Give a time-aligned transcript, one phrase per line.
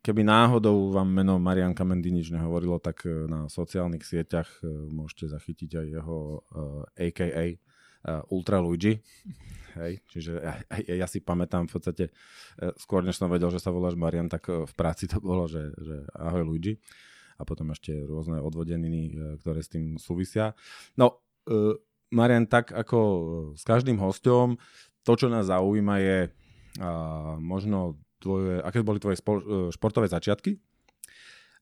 [0.01, 4.47] Keby náhodou vám meno Marian Kamendy nič nehovorilo, tak na sociálnych sieťach
[4.89, 6.17] môžete zachytiť aj jeho
[6.95, 7.61] AKA
[8.29, 8.97] Ultra Luigi.
[9.71, 10.53] Hej, čiže ja,
[10.99, 12.05] ja si pamätám v podstate,
[12.75, 16.03] skôr než som vedel, že sa voláš Marian, tak v práci to bolo, že, že
[16.11, 16.75] ahoj Luigi.
[17.39, 20.53] A potom ešte rôzne odvodeniny, ktoré s tým súvisia.
[20.99, 21.23] No,
[22.11, 22.99] Marian, tak ako
[23.55, 24.59] s každým hostom,
[25.01, 26.19] to, čo nás zaujíma je
[27.41, 30.59] možno tvoje, aké boli tvoje spol, športové začiatky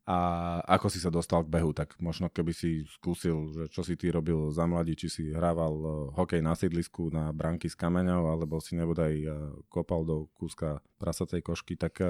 [0.09, 0.17] a
[0.65, 4.09] ako si sa dostal k behu, tak možno keby si skúsil, že čo si ty
[4.09, 8.57] robil za mladí, či si hrával e, hokej na sídlisku na branky s kameňou, alebo
[8.57, 9.29] si nebodaj e,
[9.69, 12.01] kopal do kúska prasacej košky, tak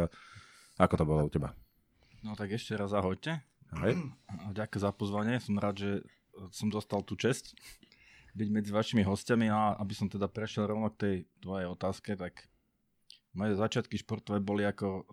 [0.80, 1.52] ako to bolo u teba?
[2.24, 3.44] No tak ešte raz ahojte.
[3.84, 4.00] Hej.
[4.56, 5.92] Ďakujem za pozvanie, som rád, že
[6.56, 7.52] som dostal tú čest
[8.34, 12.48] byť medzi vašimi hostiami a aby som teda prešiel rovno k tej tvojej otázke, tak
[13.36, 15.06] moje začiatky športové boli ako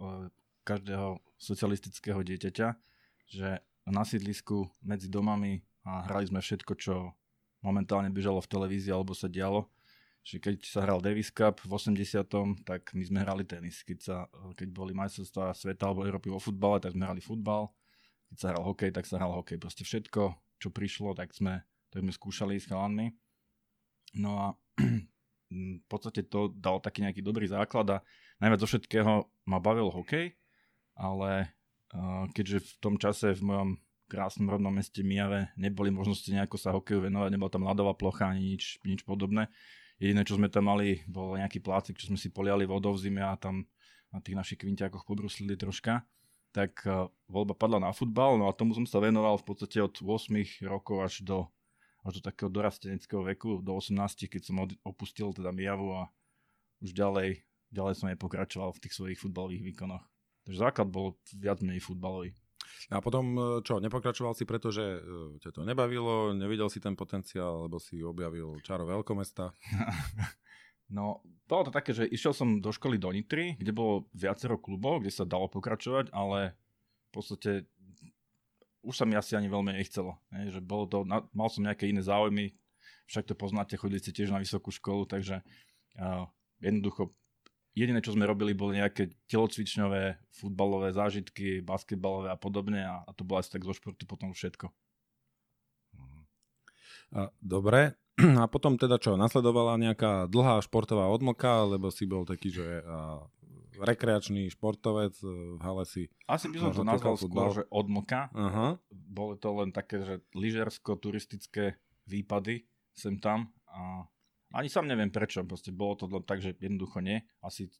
[0.67, 2.69] každého socialistického dieťaťa,
[3.31, 7.15] že na sídlisku medzi domami a hrali sme všetko, čo
[7.63, 9.71] momentálne bežalo v televízii alebo sa dialo.
[10.27, 12.67] Že keď sa hral Davis Cup v 80.
[12.67, 13.87] tak my sme hrali tenis.
[13.87, 14.27] Keď, sa,
[14.59, 17.71] keď boli majstrovstvá sveta alebo Európy vo futbale, tak sme hrali futbal.
[18.35, 19.63] Keď sa hral hokej, tak sa hral hokej.
[19.63, 21.63] Proste všetko, čo prišlo, tak sme,
[21.95, 23.15] tak sme skúšali s chalanmi.
[24.19, 24.47] No a
[25.55, 27.99] v podstate to dal taký nejaký dobrý základ a
[28.43, 30.35] najviac zo všetkého ma bavil hokej,
[30.97, 31.53] ale
[31.93, 33.71] uh, keďže v tom čase v mojom
[34.09, 38.57] krásnom rodnom meste Mijave neboli možnosti nejako sa hokeju venovať, nebola tam ľadová plocha ani
[38.57, 39.53] nič, nič podobné.
[40.01, 43.25] Jediné, čo sme tam mali, bol nejaký plácik, čo sme si poliali vodou v zime
[43.25, 43.65] a tam
[44.13, 46.05] na tých našich kvintiakoch podruslili troška.
[46.57, 49.93] Tak uh, voľba padla na futbal, no a tomu som sa venoval v podstate od
[49.93, 51.39] 8 rokov až do
[52.07, 56.07] až do takého dorasteneckého veku, do 18, keď som opustil teda Mijavu a
[56.79, 57.43] už ďalej,
[57.75, 60.07] ďalej som aj pokračoval v tých svojich futbalových výkonoch.
[60.47, 62.31] Takže základ bol viac menej futbalový.
[62.95, 66.95] A potom e, čo, nepokračoval si preto, že e, ťa to nebavilo, nevidel si ten
[66.95, 69.51] potenciál, alebo si objavil čaro veľkomesta?
[70.97, 71.19] no,
[71.51, 75.11] bolo to také, že išiel som do školy do Nitry, kde bolo viacero klubov, kde
[75.11, 77.51] sa dalo pokračovať, ale v podstate
[78.87, 80.15] už sa mi asi ani veľmi nechcelo.
[80.31, 80.47] Ne?
[80.55, 82.55] Že bolo to, na, mal som nejaké iné záujmy,
[83.11, 85.43] však to poznáte, chodili ste tiež na vysokú školu, takže
[85.99, 86.27] uh,
[86.63, 87.11] jednoducho
[87.77, 93.23] jediné, čo sme robili, boli nejaké telocvičňové, futbalové zážitky, basketbalové a podobne a, a to
[93.23, 94.73] bolo asi tak zo športu potom všetko.
[97.39, 97.95] Dobre,
[98.43, 102.81] a potom teda čo, nasledovala nejaká dlhá športová odmlka, lebo si bol taký, že
[103.77, 106.09] rekreačný športovec v hale si...
[106.25, 108.33] Asi by som to nazval skôr, že odmlka.
[108.33, 108.81] Aha.
[108.89, 111.77] Bolo to len také, že lyžersko-turistické
[112.09, 112.65] výpady
[112.97, 114.09] sem tam a
[114.55, 117.23] ani sám neviem prečo, proste bolo to tak, že jednoducho nie.
[117.43, 117.71] Asi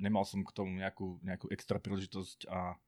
[0.00, 2.80] nemal som k tomu nejakú, nejakú extra príležitosť a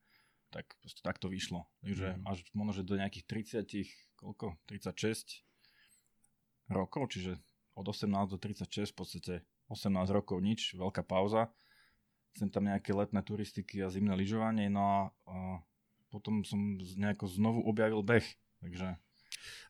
[0.48, 1.68] tak proste tak to vyšlo.
[1.84, 2.24] Takže mm.
[2.24, 3.24] až možno, že do nejakých
[3.60, 4.56] 30, koľko?
[4.70, 5.44] 36
[6.72, 7.36] rokov, čiže
[7.76, 9.34] od 18 do 36 v podstate
[9.68, 11.52] 18 rokov nič, veľká pauza.
[12.36, 14.96] Sem tam nejaké letné turistiky a zimné lyžovanie, no a,
[15.28, 15.36] a
[16.12, 18.24] potom som nejako znovu objavil beh,
[18.60, 18.96] takže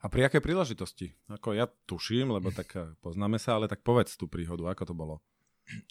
[0.03, 1.17] a pri akej príležitosti?
[1.27, 4.95] Ako ja tuším, lebo tak eh, poznáme sa, ale tak povedz tú príhodu, ako to
[4.95, 5.17] bolo.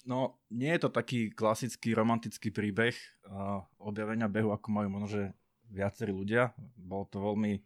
[0.07, 2.95] No, nie je to taký klasický romantický príbeh
[3.27, 5.36] uh, objavenia behu, ako majú možno,
[5.68, 6.56] viacerí ľudia.
[6.80, 7.60] Bolo to veľmi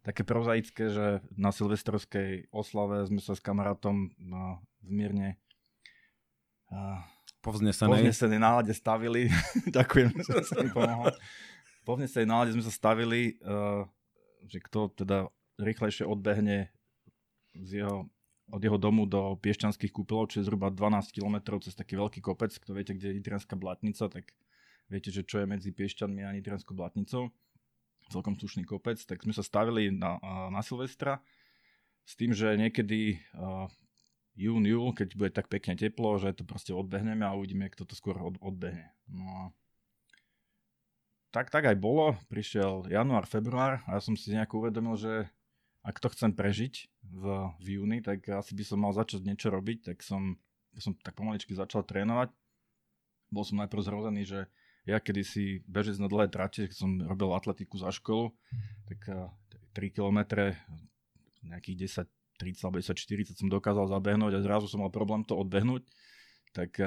[0.00, 5.28] také prozaické, že na silvestrovskej oslave sme sa s kamarátom no, v mierne
[6.72, 7.04] uh,
[7.44, 8.00] povznesenej.
[8.00, 9.28] povznesenej nálade stavili.
[9.76, 11.12] Ďakujem, že sa mi pomohol.
[11.84, 13.84] Povznesenej nálade sme sa stavili, uh,
[14.48, 15.28] že kto teda
[15.60, 16.72] rýchlejšie odbehne
[17.52, 18.08] z jeho,
[18.48, 22.52] od jeho domu do Piešťanských kúpelov, čo je zhruba 12 km cez taký veľký kopec.
[22.52, 24.32] Kto viete, kde je Nitrianská blatnica, tak
[24.88, 27.32] viete, že čo je medzi Piešťanmi a Nitrianskou blatnicou.
[28.08, 29.00] Celkom slušný kopec.
[29.00, 30.20] Tak sme sa stavili na,
[30.52, 31.20] na Silvestra
[32.02, 33.70] s tým, že niekedy uh,
[34.34, 37.94] jún, júl, keď bude tak pekne teplo, že to proste odbehneme a uvidíme, kto to
[37.94, 38.90] skôr od, odbehne.
[39.06, 39.42] No a
[41.32, 42.12] tak, tak aj bolo.
[42.28, 45.32] Prišiel január, február a ja som si nejako uvedomil, že
[45.82, 47.24] ak to chcem prežiť v,
[47.58, 50.38] v júni, tak asi by som mal začať niečo robiť, tak som,
[50.78, 52.30] som tak pomaličky začal trénovať.
[53.34, 54.40] Bol som najprv zrozený, že
[54.86, 58.30] ja kedysi bežec na dlhé trate, keď som robil atletiku za školu,
[58.86, 58.98] tak
[59.74, 60.50] 3 km,
[61.42, 65.34] nejakých 10, 30 alebo 10, 40 som dokázal zabehnúť a zrazu som mal problém to
[65.34, 65.82] odbehnúť,
[66.54, 66.78] tak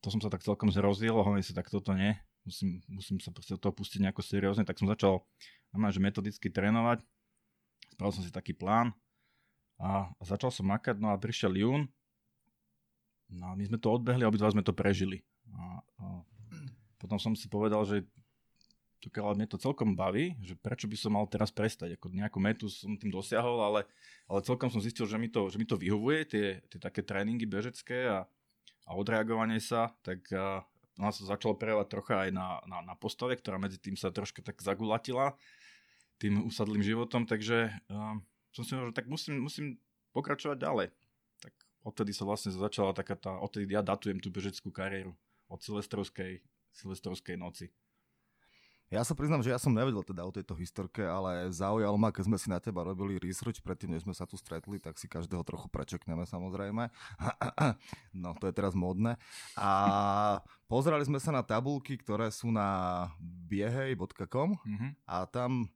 [0.00, 2.14] to som sa tak celkom zrozil a hovorím si, tak toto nie,
[2.46, 5.22] musím, musím sa proste toho pustiť nejako seriózne, tak som začal
[5.70, 7.02] že metodicky trénovať
[8.00, 8.96] spravil som si taký plán
[9.76, 11.84] a, začal som makať, no a prišiel jún,
[13.28, 15.20] no a my sme to odbehli a obidva sme to prežili.
[15.52, 16.04] A, a
[16.96, 18.08] potom som si povedal, že
[19.04, 22.72] pokiaľ mne to celkom baví, že prečo by som mal teraz prestať, ako nejakú metu
[22.72, 23.80] som tým dosiahol, ale,
[24.28, 27.44] ale celkom som zistil, že mi to, že mi to vyhovuje, tie, tie také tréningy
[27.44, 28.24] bežecké a,
[28.88, 30.64] a odreagovanie sa, tak a,
[30.96, 34.44] no sa začalo prejavovať trocha aj na, na, na postave, ktorá medzi tým sa troška
[34.44, 35.36] tak zagulatila
[36.20, 38.14] tým usadlým životom, takže uh,
[38.52, 39.66] som si hovoril, že tak musím, musím
[40.12, 40.88] pokračovať ďalej.
[41.40, 41.52] Tak
[41.88, 45.16] odtedy sa vlastne začala taká tá, odtedy ja datujem tú bežeckú kariéru
[45.48, 46.44] od silvestrovskej,
[46.76, 47.72] silvestrovskej noci.
[48.90, 52.26] Ja sa priznám, že ja som nevedel teda o tejto historke, ale zaujalo ma, keď
[52.26, 55.46] sme si na teba robili research predtým, než sme sa tu stretli, tak si každého
[55.46, 56.90] trochu prečekneme samozrejme.
[58.10, 59.14] No, to je teraz modné.
[59.54, 63.06] A pozerali sme sa na tabulky, ktoré sú na
[63.46, 64.90] biehej.com mm-hmm.
[65.06, 65.70] a tam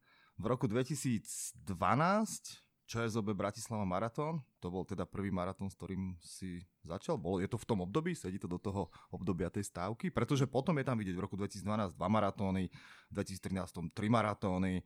[0.44, 1.56] v roku 2012
[2.84, 7.16] ČSOB Bratislava Maratón, to bol teda prvý maratón, s ktorým si začal.
[7.16, 8.12] Bolo, je to v tom období?
[8.12, 10.12] Sedí to do toho obdobia tej stávky?
[10.12, 12.68] Pretože potom je tam vidieť v roku 2012 dva maratóny,
[13.08, 14.84] v 2013 tri maratóny,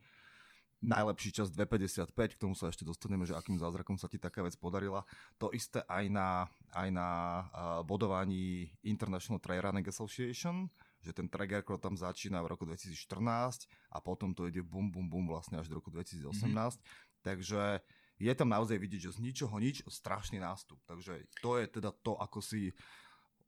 [0.78, 4.54] najlepší čas 2.55, k tomu sa ešte dostaneme, že akým zázrakom sa ti taká vec
[4.54, 5.02] podarila.
[5.42, 7.42] To isté aj na, aj na uh,
[7.82, 10.70] bodovaní International Trail Running Association,
[11.08, 12.92] že ten track record tam začína v roku 2014
[13.88, 16.28] a potom to ide bum, bum, bum vlastne až do roku 2018.
[16.28, 16.76] Mm-hmm.
[17.24, 17.80] Takže
[18.20, 20.76] je tam naozaj vidieť, že z ničoho nič strašný nástup.
[20.84, 22.76] Takže to je teda to, ako si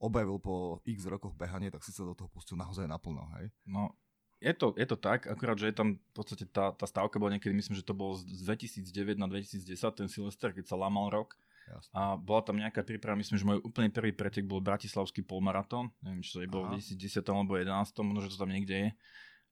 [0.01, 3.53] objavil po x rokoch behanie, tak si sa do toho pustil naozaj naplno, hej?
[3.69, 3.93] No,
[4.41, 7.37] je to, je to tak, akurát, že je tam v podstate tá, tá stávka bola
[7.37, 11.37] niekedy, myslím, že to bolo z 2009 na 2010, ten Silvester, keď sa lámal rok
[11.71, 11.93] Jasne.
[11.95, 15.95] A bola tam nejaká príprava, myslím, že môj úplne prvý pretek bol Bratislavský polmaratón.
[16.03, 18.89] Neviem, či to je bol v 2010 alebo 2011, možno, že to tam niekde je.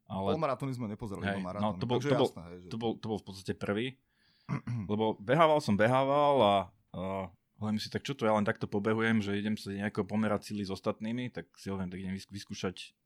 [0.09, 0.35] Ale...
[0.35, 2.69] Polmaratóny sme nepozerali, hej, no, to bol, to, bol, jasné, hej, že...
[2.73, 4.01] to, bol, to bol v podstate prvý.
[4.91, 6.55] lebo behával som, behával a
[6.97, 7.25] uh,
[7.61, 10.65] hovorím si, tak čo to ja len takto pobehujem, že idem sa nejako pomerať sily
[10.65, 12.97] s ostatnými, tak si hovorím, tak idem vyskúšať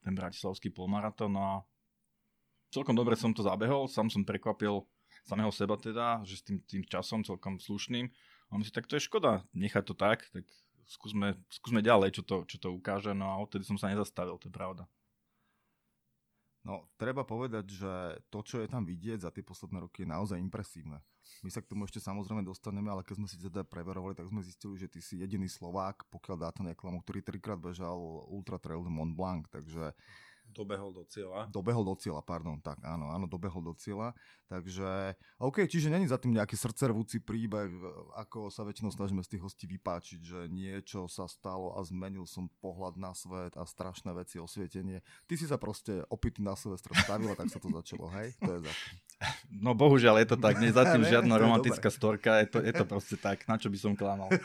[0.00, 1.66] ten bratislavský polmaratón a
[2.70, 4.86] celkom dobre som to zabehol, sám som prekvapil
[5.26, 8.08] samého seba teda, že s tým, tým časom celkom slušným.
[8.50, 10.44] A on si, tak to je škoda nechať to tak, tak
[10.90, 13.14] skúsme, skúsme ďalej, čo to, čo to ukáže.
[13.14, 14.90] No a odtedy som sa nezastavil, to je pravda.
[16.60, 17.92] No, treba povedať, že
[18.28, 21.00] to, čo je tam vidieť za tie posledné roky, je naozaj impresívne.
[21.40, 24.44] My sa k tomu ešte samozrejme dostaneme, ale keď sme si teda preverovali, tak sme
[24.44, 27.96] zistili, že ty si jediný Slovák, pokiaľ dáta neklamu, ktorý trikrát bežal
[28.28, 29.96] Ultra Trail Mont Blanc, takže
[30.50, 31.46] Dobehol do cieľa.
[31.48, 34.12] Dobehol do cieľa, pardon, tak áno, áno, dobehol do cieľa.
[34.50, 37.70] Takže, OK, čiže není za tým nejaký srdcervúci príbeh,
[38.18, 42.50] ako sa väčšinou snažíme z tých hostí vypáčiť, že niečo sa stalo a zmenil som
[42.58, 45.06] pohľad na svet a strašné veci, osvietenie.
[45.30, 48.34] Ty si sa proste opitý na Silvestra stavil a tak sa to začalo, hej?
[48.42, 48.98] To je za tým.
[49.60, 52.84] No bohužiaľ je to tak, nie za tým žiadna romantická storka, je to, je to
[52.88, 54.32] proste tak, na čo by som klamal.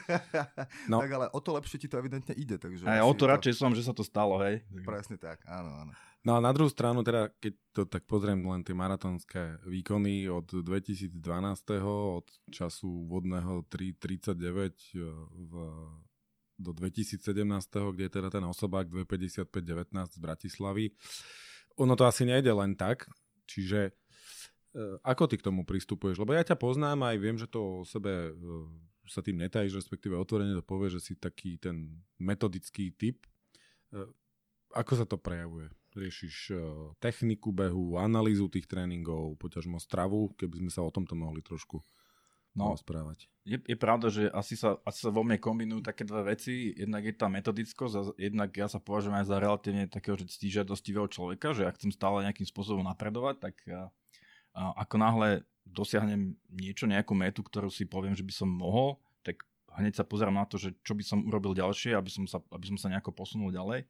[0.91, 1.01] No.
[1.01, 2.59] Tak ale o to lepšie ti to evidentne ide.
[2.59, 3.59] Takže a ja o to radšej to...
[3.63, 4.61] som, že sa to stalo, hej.
[4.85, 5.91] Presne tak, áno, áno.
[6.25, 10.49] No a na druhú stranu, teda, keď to tak pozriem len tie maratónske výkony od
[10.49, 11.13] 2012.
[11.85, 15.53] od času vodného 3.39 e, v,
[16.57, 17.21] do 2017.
[17.93, 20.85] kde je teda ten osobák 2.55.19 z Bratislavy.
[21.77, 23.05] Ono to asi nejde len tak,
[23.45, 23.93] čiže
[24.75, 26.19] E, ako ty k tomu pristupuješ?
[26.19, 28.31] Lebo ja ťa poznám aj viem, že to o sebe e,
[29.07, 33.23] sa tým netajíš, respektíve otvorene to povie, že si taký ten metodický typ.
[34.73, 35.69] Ako sa to prejavuje?
[35.95, 36.51] Riešiš
[36.99, 41.79] techniku behu, analýzu tých tréningov, poťažmo stravu, keby sme sa o tomto mohli trošku
[42.55, 43.31] no, rozprávať.
[43.47, 46.73] Je, je pravda, že asi sa, asi sa vo mne kombinujú také dve veci.
[46.73, 51.07] Jednak je tá metodickosť a jednak ja sa považujem aj za relatívne takého že ctižiadostivého
[51.11, 53.91] človeka, že ak chcem stále nejakým spôsobom napredovať, tak ja
[54.55, 55.29] ako náhle
[55.67, 59.43] dosiahnem niečo, nejakú metu, ktorú si poviem, že by som mohol, tak
[59.75, 62.65] hneď sa pozerám na to, že čo by som urobil ďalšie, aby som sa, aby
[62.71, 63.83] som sa nejako posunul ďalej.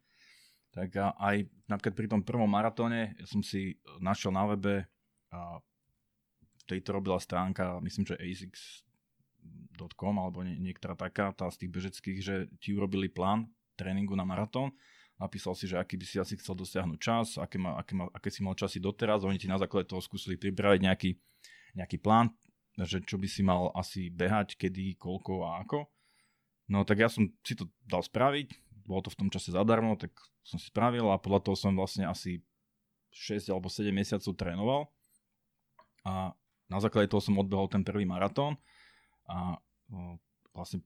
[0.75, 4.83] Tak aj napríklad pri tom prvom maratóne ja som si našiel na webe
[5.31, 5.63] a
[6.43, 12.19] v tejto robila stránka, myslím, že ASICS.com alebo nie, niektorá taká, tá z tých bežeckých,
[12.19, 13.47] že ti urobili plán
[13.79, 14.75] tréningu na maratón.
[15.15, 18.27] Napísal si, že aký by si asi chcel dosiahnuť čas, aké, ma, aké, ma, aké
[18.27, 21.15] si mal časy doteraz, oni ti na základe toho skúsili pripraviť nejaký,
[21.79, 22.35] nejaký plán,
[22.75, 25.87] že čo by si mal asi behať, kedy, koľko a ako.
[26.67, 30.13] No tak ja som si to dal spraviť, bolo to v tom čase zadarmo, tak
[30.45, 32.45] som si spravil a podľa toho som vlastne asi
[33.11, 34.81] 6 alebo 7 mesiacov trénoval.
[36.05, 36.37] A
[36.69, 38.57] na základe toho som odbehol ten prvý maratón
[39.25, 39.57] a
[40.53, 40.85] vlastne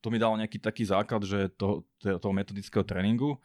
[0.00, 3.36] to mi dalo nejaký taký základ, že to, toho metodického tréningu,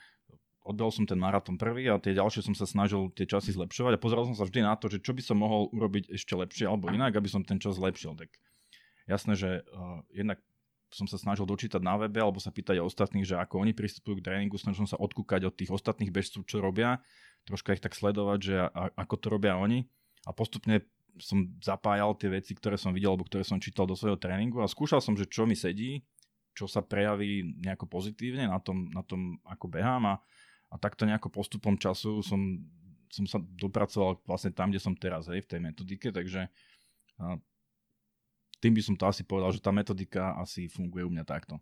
[0.66, 4.02] odbehol som ten maratón prvý a tie ďalšie som sa snažil tie časy zlepšovať a
[4.02, 6.90] pozeral som sa vždy na to, že čo by som mohol urobiť ešte lepšie alebo
[6.90, 8.18] inak, aby som ten čas zlepšil.
[8.18, 8.34] Tak
[9.06, 10.42] jasné, že uh, jednak
[10.96, 14.32] som sa snažil dočítať na webe alebo sa pýtať ostatných, že ako oni pristupujú k
[14.32, 17.04] tréningu, snažil som sa odkúkať od tých ostatných bežcov, čo robia,
[17.44, 19.84] troška ich tak sledovať, že a, ako to robia oni.
[20.24, 20.88] A postupne
[21.20, 24.72] som zapájal tie veci, ktoré som videl alebo ktoré som čítal do svojho tréningu a
[24.72, 26.00] skúšal som, že čo mi sedí,
[26.56, 30.16] čo sa prejaví nejako pozitívne na tom, na tom ako behám a
[30.72, 32.42] a takto nejako postupom času som,
[33.08, 36.52] som sa dopracoval vlastne tam, kde som teraz, hej, v tej metodike, takže
[38.60, 41.60] tým by som to asi povedal, že tá metodika asi funguje u mňa takto.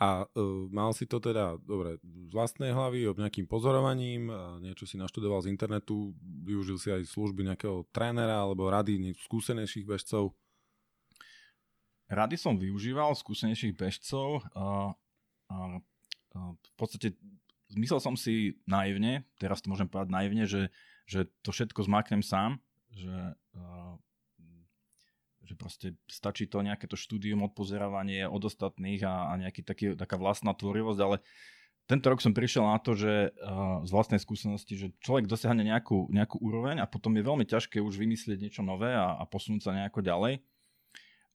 [0.00, 4.98] A uh, mal si to teda, dobre, z vlastnej hlavy, ob nejakým pozorovaním, niečo si
[4.98, 6.10] naštudoval z internetu,
[6.42, 10.34] využil si aj služby nejakého trénera alebo rady skúsenejších bežcov?
[12.10, 14.42] Rady som využíval, skúsenejších bežcov.
[14.52, 14.92] A,
[15.48, 15.56] a,
[16.34, 17.14] a v podstate
[17.76, 20.68] myslel som si naivne, teraz to môžem povedať naivne, že,
[21.08, 22.60] že to všetko zmaknem sám,
[22.92, 23.94] že, uh,
[25.42, 30.14] že proste stačí to nejaké to štúdium, odpozerávanie od ostatných a, a nejaký taký, taká
[30.16, 31.18] vlastná tvorivosť, ale
[31.90, 36.06] tento rok som prišiel na to, že uh, z vlastnej skúsenosti, že človek dosiahne nejakú,
[36.14, 39.74] nejakú úroveň a potom je veľmi ťažké už vymyslieť niečo nové a, a posunúť sa
[39.74, 40.46] nejako ďalej.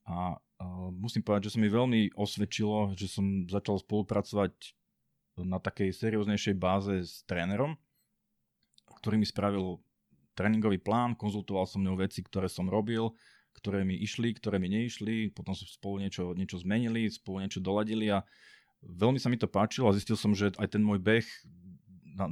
[0.08, 4.56] A uh, musím povedať, že sa mi veľmi osvedčilo, že som začal spolupracovať
[5.44, 7.78] na takej serióznejšej báze s trénerom,
[9.04, 9.84] ktorý mi spravil
[10.34, 13.14] tréningový plán, konzultoval som mnou veci, ktoré som robil,
[13.58, 18.14] ktoré mi išli, ktoré mi neišli, potom sme spolu niečo, niečo zmenili, spolu niečo doladili
[18.14, 18.22] a
[18.86, 21.26] veľmi sa mi to páčilo a zistil som, že aj ten môj beh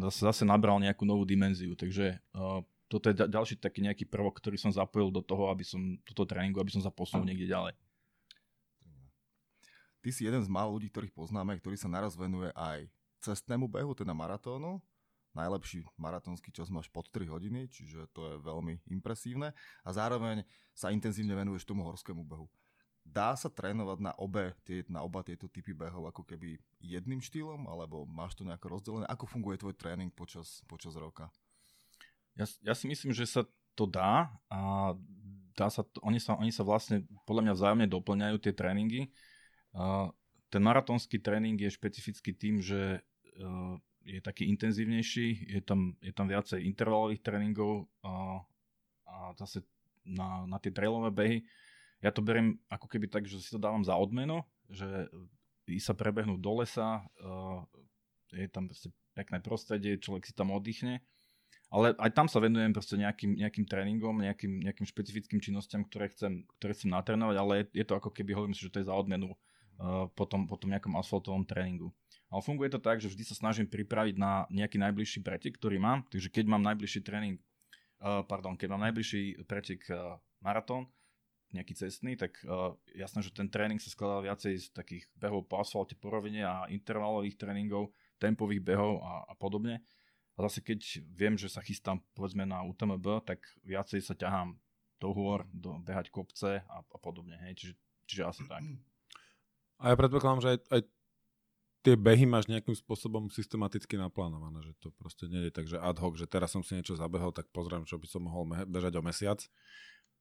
[0.10, 4.70] zase nabral nejakú novú dimenziu, takže uh, toto je ďalší taký nejaký prvok, ktorý som
[4.74, 7.74] zapojil do toho, aby som toto tréningu, aby som sa posunul niekde ďalej.
[10.06, 12.86] Ty si jeden z málo ľudí, ktorých poznáme, ktorý sa naraz venuje aj
[13.26, 14.78] cestnému behu, teda maratónu.
[15.36, 19.52] Najlepší maratónsky čas máš pod 3 hodiny, čiže to je veľmi impresívne.
[19.84, 22.48] A zároveň sa intenzívne venuješ tomu horskému behu.
[23.06, 27.70] Dá sa trénovať na, obe, tie, na oba tieto typy behov ako keby jedným štýlom,
[27.70, 29.06] alebo máš to nejako rozdelené?
[29.06, 31.30] Ako funguje tvoj tréning počas, počas roka?
[32.34, 33.46] Ja, ja si myslím, že sa
[33.78, 34.96] to dá a
[35.54, 39.14] dá sa, oni, sa, oni sa vlastne podľa mňa vzájomne doplňajú tie tréningy
[40.50, 43.04] ten maratónsky tréning je špecifický tým, že
[43.44, 43.76] uh,
[44.06, 48.46] je taký intenzívnejší, je tam, je tam viacej intervalových tréningov a,
[49.10, 49.66] a zase
[50.06, 51.38] na, na tie trailové behy.
[52.06, 55.10] Ja to beriem ako keby tak, že si to dávam za odmenu, že
[55.82, 57.66] sa prebehnúť do lesa, uh,
[58.30, 61.02] je tam proste pekné prostredie, človek si tam oddychne.
[61.74, 66.46] Ale aj tam sa venujem proste nejakým, nejakým tréningom, nejakým, nejakým špecifickým činnostiam, ktoré chcem,
[66.62, 68.94] ktoré chcem natrénovať, ale je, je to ako keby, hovorím si, že to je za
[68.94, 69.34] odmenu
[69.80, 71.92] uh, potom, potom nejakom asfaltovom tréningu.
[72.30, 76.04] Ale funguje to tak, že vždy sa snažím pripraviť na nejaký najbližší pretek, ktorý mám.
[76.10, 77.40] Takže keď mám najbližší tréning,
[78.02, 80.90] uh, pardon, keď mám najbližší pretek uh, maratón,
[81.54, 82.36] nejaký cestný, tak
[82.92, 86.68] jasné, že ten tréning sa skladá viacej z takých behov po asfalte, po rovine a
[86.68, 89.80] intervalových tréningov, tempových behov a, a podobne.
[90.36, 94.60] A zase keď viem, že sa chystám povedzme na UTMB, tak viacej sa ťahám
[95.00, 97.40] do hôr, do, behať kopce a, a podobne.
[97.48, 97.54] Hej.
[97.56, 97.74] Čiže,
[98.08, 98.64] čiže asi tak.
[99.80, 100.82] A ja predpokladám, že aj, aj
[101.86, 106.02] tie behy máš nejakým spôsobom systematicky naplánované, že to proste nie je tak, že ad
[106.02, 109.06] hoc, že teraz som si niečo zabehol, tak pozriem, čo by som mohol bežať o
[109.06, 109.40] mesiac.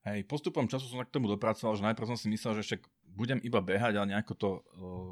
[0.04, 2.80] Hej, postupom času som k tomu dopracoval, že najprv som si myslel, že však
[3.16, 4.50] budem iba behať a nejako to,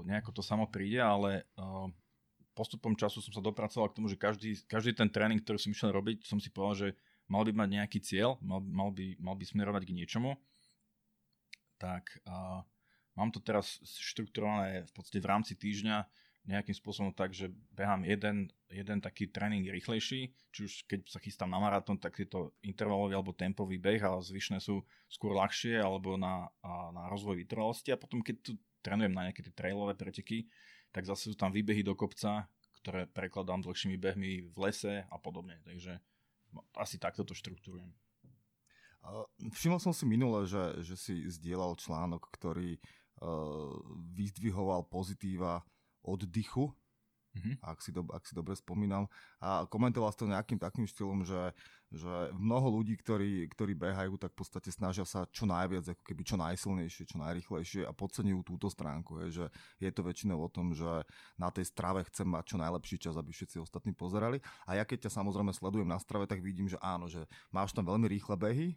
[0.05, 1.49] nejako to samo príde, ale
[2.53, 5.97] postupom času som sa dopracoval k tomu, že každý, každý ten tréning, ktorý som išiel
[5.97, 6.89] robiť, som si povedal, že
[7.33, 10.37] mal by mať nejaký cieľ, mal, mal, by, mal by smerovať k niečomu.
[11.81, 12.61] Tak uh,
[13.17, 16.09] mám to teraz štrukturované v podstate v rámci týždňa
[16.43, 21.55] nejakým spôsobom tak, že behám jeden, jeden taký tréning rýchlejší, či už keď sa chystám
[21.55, 26.19] na maratón, tak je to intervalový alebo tempový beh, ale zvyšné sú skôr ľahšie alebo
[26.19, 26.51] na,
[26.91, 28.53] na rozvoj vytrvalosti a potom keď tu
[28.83, 30.51] trénujem na nejaké tie trailové preteky,
[30.91, 32.51] tak zase sú tam výbehy do kopca,
[32.83, 35.63] ktoré prekladám dlhšími behmi v lese a podobne.
[35.63, 36.03] Takže
[36.75, 37.95] asi takto to štruktúrujem.
[39.55, 43.02] Všimol som si minule, že, že si zdieľal článok, ktorý uh,
[44.19, 45.63] vyzdvihoval pozitíva
[46.03, 46.75] oddychu,
[47.33, 47.55] mm-hmm.
[47.65, 49.09] ak, si do, ak si dobre spomínam.
[49.41, 51.55] A komentoval to nejakým takým štýlom, že,
[51.89, 56.23] že mnoho ľudí, ktorí, ktorí behajú, tak v podstate snažia sa čo najviac, ako keby
[56.27, 59.23] čo najsilnejšie, čo najrychlejšie a podceňujú túto stránku.
[59.27, 59.47] Je, že
[59.81, 61.07] je to väčšinou o tom, že
[61.39, 64.43] na tej strave chcem mať čo najlepší čas, aby všetci ostatní pozerali.
[64.69, 67.89] A ja keď ťa samozrejme sledujem na strave, tak vidím, že áno, že máš tam
[67.89, 68.77] veľmi rýchle behy,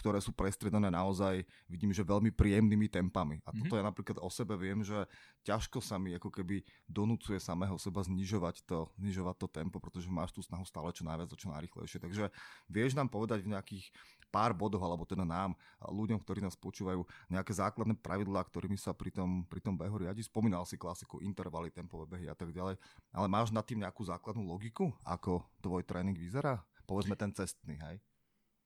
[0.00, 3.44] ktoré sú prestriedané naozaj, vidím, že veľmi príjemnými tempami.
[3.44, 3.68] A mm-hmm.
[3.68, 4.96] toto ja napríklad o sebe viem, že
[5.44, 10.32] ťažko sa mi ako keby donúcuje samého seba znižovať to, znižovať to tempo, pretože máš
[10.32, 12.00] tú snahu stále čo najviac, čo najrychlejšie.
[12.00, 12.32] Takže
[12.72, 13.92] vieš nám povedať v nejakých
[14.32, 19.10] pár bodoch, alebo teda nám, ľuďom, ktorí nás počúvajú, nejaké základné pravidlá, ktorými sa pri
[19.10, 20.22] tom, pri tom behu riadi.
[20.22, 22.78] Spomínal si klasiku, intervaly, tempové behy a tak ďalej.
[23.10, 26.62] Ale máš nad tým nejakú základnú logiku, ako tvoj tréning vyzerá?
[26.86, 27.98] Povedzme ten cestný, hej?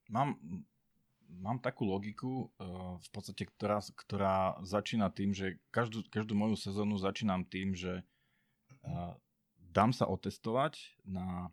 [0.09, 0.37] Mám,
[1.29, 4.35] mám takú logiku, uh, v podstate, ktorá, ktorá
[4.65, 8.01] začína tým, že každú, každú moju sezónu začínam tým, že
[8.85, 9.13] uh,
[9.75, 11.51] dám sa otestovať na,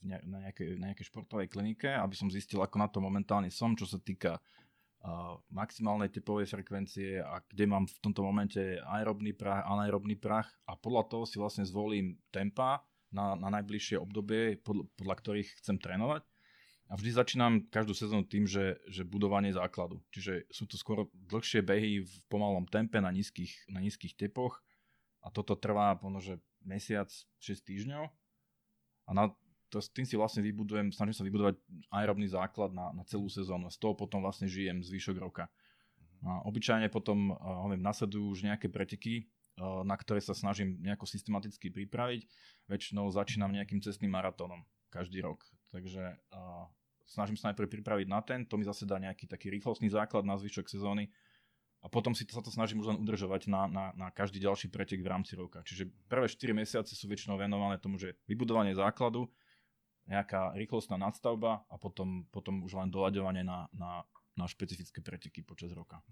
[0.00, 3.76] ne, na, nejakej, na nejakej športovej klinike, aby som zistil, ako na to momentálne som,
[3.76, 4.40] čo sa týka
[5.54, 8.58] maximálnej tepovej frekvencie a kde mám v tomto momente
[8.90, 12.82] aerobný prach, anaerobný prach a podľa toho si vlastne zvolím tempa
[13.14, 16.26] na, na najbližšie obdobie, podľa, podľa ktorých chcem trénovať
[16.86, 19.98] a vždy začínam každú sezónu tým, že, že budovanie základu.
[20.14, 24.62] Čiže sú to skôr dlhšie behy v pomalom tempe na nízkych, na nízkych tepoch
[25.18, 27.10] a toto trvá možno, že mesiac,
[27.42, 28.04] 6 týždňov
[29.06, 29.34] a na,
[29.70, 31.58] to, s tým si vlastne vybudujem, snažím sa vybudovať
[31.90, 35.50] aerobný základ na, na celú sezónu z toho potom vlastne žijem zvyšok roka.
[36.22, 39.26] A obyčajne potom uh, nasledujú už nejaké preteky,
[39.58, 42.26] uh, na ktoré sa snažím nejako systematicky pripraviť.
[42.70, 45.42] Väčšinou začínam nejakým cestným maratónom každý rok.
[45.76, 46.64] Takže uh,
[47.04, 50.40] snažím sa najprv pripraviť na ten, to mi zase dá nejaký taký rýchlostný základ na
[50.40, 51.12] zvyšok sezóny
[51.84, 54.72] a potom si to, sa to snažím už len udržovať na, na, na každý ďalší
[54.72, 55.62] pretek v rámci roka.
[55.62, 59.30] Čiže prvé 4 mesiace sú väčšinou venované tomu, že vybudovanie základu,
[60.10, 64.02] nejaká rýchlostná nadstavba a potom, potom už len doľaďovanie na, na,
[64.34, 66.02] na špecifické preteky počas roka.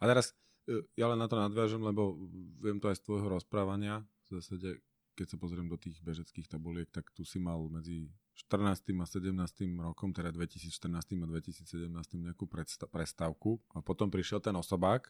[0.00, 0.32] A teraz
[0.68, 2.16] e, ja len na to nadviažem, lebo
[2.60, 4.80] viem to aj z tvojho rozprávania, v zásade
[5.14, 8.10] keď sa pozriem do tých bežeckých tabuliek, tak tu si mal medzi
[8.50, 8.82] 14.
[8.98, 9.30] a 17.
[9.78, 10.74] rokom, teda 2014.
[11.22, 11.86] a 2017.
[12.18, 12.50] nejakú
[12.90, 15.06] prestávku a potom prišiel ten osobák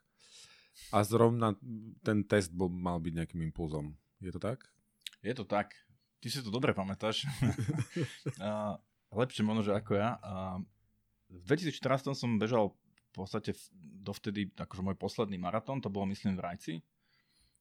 [0.93, 1.57] a zrovna
[2.05, 3.97] ten test bol, mal byť nejakým impulzom.
[4.21, 4.69] Je to tak?
[5.25, 5.73] Je to tak.
[6.21, 7.25] Ty si to dobre pamätáš.
[9.21, 10.21] lepšie možno, že ako ja.
[11.33, 12.77] v 2014 som bežal
[13.15, 13.57] v podstate
[14.05, 16.75] dovtedy akože môj posledný maratón, to bolo myslím v Rajci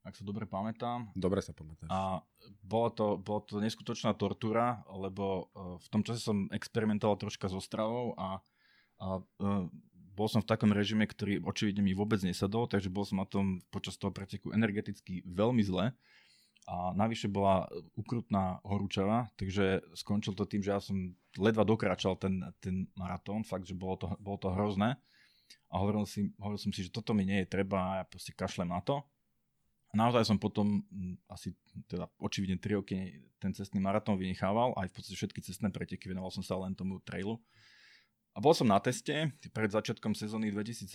[0.03, 1.07] ak sa dobre pamätám.
[1.15, 1.87] Dobre sa pamätáš.
[1.87, 2.19] A
[2.59, 7.63] bolo to, bolo to neskutočná tortúra, lebo uh, v tom čase som experimentoval troška so
[7.63, 8.43] stravou a,
[8.99, 9.65] a uh,
[10.13, 13.63] bol som v takom režime, ktorý očividne mi vôbec nesadol, takže bol som na tom
[13.73, 15.95] počas toho preteku energeticky veľmi zle.
[16.63, 17.67] A navyše bola
[17.99, 20.95] ukrutná horúčava, takže skončil to tým, že ja som
[21.35, 24.95] ledva dokračal ten, ten maratón, fakt, že bolo to, bolo to hrozné.
[25.73, 28.31] A hovoril, si, hovoril som si, že toto mi nie je treba a ja proste
[28.31, 29.03] kašlem na to.
[29.93, 30.82] A naozaj som potom
[31.29, 31.53] asi
[31.86, 36.34] teda očividne 3 roky ten cestný maratón vynechával, aj v podstate všetky cestné preteky, venoval
[36.34, 37.38] som sa len tomu trailu.
[38.34, 40.89] A bol som na teste pred začiatkom sezóny 2017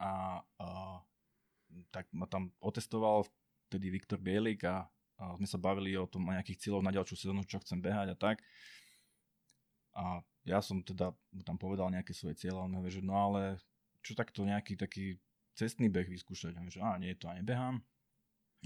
[0.00, 0.68] a, a
[1.92, 3.28] tak ma tam otestoval
[3.68, 4.88] vtedy Viktor Bielik a,
[5.20, 8.16] a sme sa bavili o tom, nejakých cieľov na ďalšiu sezónu, čo chcem behať a
[8.16, 8.40] tak.
[9.92, 13.60] A ja som teda mu tam povedal nejaké svoje cieľa, on hovorí, že no ale
[14.00, 15.20] čo takto nejaký taký
[15.52, 16.56] cestný beh vyskúšať?
[16.56, 17.84] A že a nie, to ja nebehám.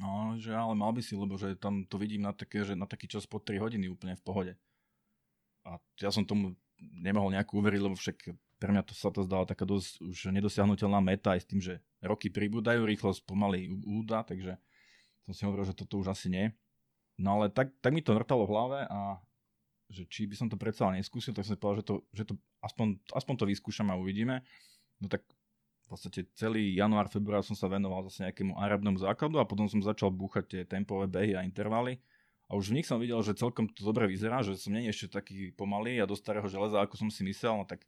[0.01, 2.89] No, že ale mal by si, lebo že tam to vidím na, také, že na
[2.89, 4.53] taký čas po 3 hodiny úplne v pohode.
[5.69, 9.45] A ja som tomu nemohol nejak uveriť, lebo však pre mňa to sa to zdala
[9.45, 14.57] taká dosť už nedosiahnutelná meta aj s tým, že roky pribúdajú, rýchlosť pomaly úda, takže
[15.29, 16.49] som si hovoril, že toto už asi nie.
[17.21, 19.21] No ale tak, tak mi to vrtalo v hlave a
[19.93, 22.35] že či by som to predsa neskúsil, tak som si povedal, že to, že to
[22.65, 24.41] aspoň, aspoň to vyskúšam a uvidíme.
[24.97, 25.29] No tak
[25.91, 30.15] podstate celý január, február som sa venoval zase nejakému arabnému základu a potom som začal
[30.15, 31.99] búchať tie tempové behy a intervaly
[32.47, 35.19] a už v nich som videl, že celkom to dobre vyzerá, že som nie ešte
[35.19, 37.83] taký pomalý a do starého železa, ako som si myslel, no tak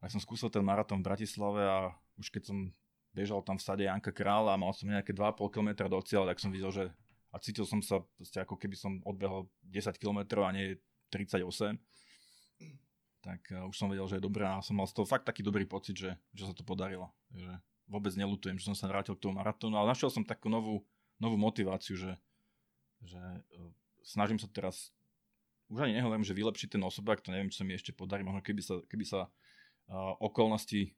[0.00, 2.70] tak som skúsil ten maratón v Bratislave a už keď som
[3.16, 6.38] bežal tam v stade Janka Kráľa a mal som nejaké 2,5 km do cieľa, tak
[6.38, 6.84] som videl, že
[7.32, 10.76] a cítil som sa proste ako keby som odbehol 10 km a nie
[11.08, 11.80] 38.
[13.26, 15.42] Tak uh, už som vedel, že je dobré a som mal z toho fakt taký
[15.42, 17.10] dobrý pocit, že, že sa to podarilo.
[17.34, 17.58] Že
[17.90, 20.86] vôbec nelutujem, že som sa vrátil k tomu maratónu, ale našiel som takú novú,
[21.18, 22.14] novú motiváciu, že
[23.04, 24.94] že uh, snažím sa teraz,
[25.68, 28.40] už ani nehovorím, že vylepšiť ten osobák, to neviem, čo sa mi ešte podarí, možno
[28.40, 30.94] keby sa, keby sa uh, okolnosti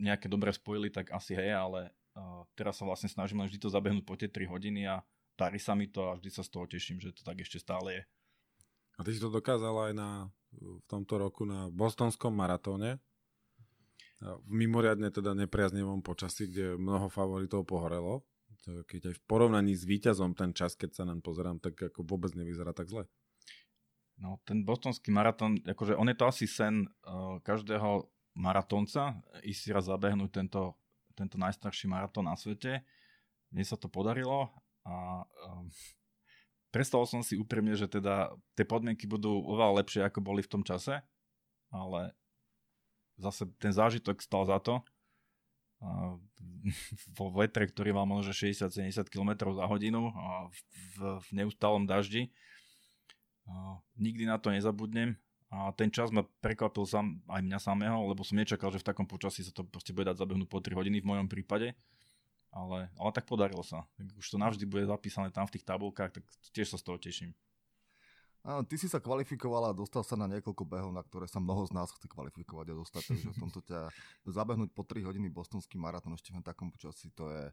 [0.00, 3.72] nejaké dobre spojili, tak asi hej, ale uh, teraz sa vlastne snažím len vždy to
[3.72, 5.02] zabehnúť po tie 3 hodiny a
[5.36, 8.00] darí sa mi to a vždy sa z toho teším, že to tak ešte stále
[8.00, 8.02] je.
[9.00, 12.98] A ty si to dokázal aj na, v tomto roku na bostonskom maratóne,
[14.20, 18.26] v mimoriadne teda nepriaznivom počasí, kde mnoho favoritov pohorelo
[18.64, 22.36] keď aj v porovnaní s víťazom ten čas, keď sa nám pozerám, tak ako vôbec
[22.36, 23.08] nevyzerá tak zle.
[24.20, 28.04] No, ten bostonský maratón, akože on je to asi sen uh, každého
[28.36, 30.76] maratónca, ísť si raz zabehnúť tento,
[31.16, 32.84] tento najstarší maratón na svete.
[33.48, 34.52] Mne sa to podarilo
[34.84, 35.72] a um,
[36.70, 40.62] predstavol som si úprimne, že teda tie podmienky budú oveľa lepšie, ako boli v tom
[40.62, 41.02] čase,
[41.70, 42.14] ale
[43.20, 44.80] zase ten zážitok stal za to
[47.18, 50.58] vo vetre, ktorý mal možno 60-70 km za hodinu a v,
[51.20, 52.32] v neustálom daždi.
[53.48, 55.16] A nikdy na to nezabudnem
[55.50, 59.02] a ten čas ma prekvapil sám, aj mňa samého, lebo som nečakal, že v takom
[59.02, 61.74] počasí sa to proste bude dať zabehnúť po 3 hodiny v mojom prípade.
[62.50, 63.86] Ale, ale tak podarilo sa.
[64.18, 67.30] Už to navždy bude zapísané tam v tých tabulkách, tak tiež sa z toho teším.
[68.40, 71.60] Áno, ty si sa kvalifikovala a dostal sa na niekoľko behov, na ktoré sa mnoho
[71.68, 73.92] z nás chce kvalifikovať a dostať, takže v tomto ťa
[74.24, 77.52] zabehnúť po 3 hodiny bostonský maratón ešte v takom počasí, to je,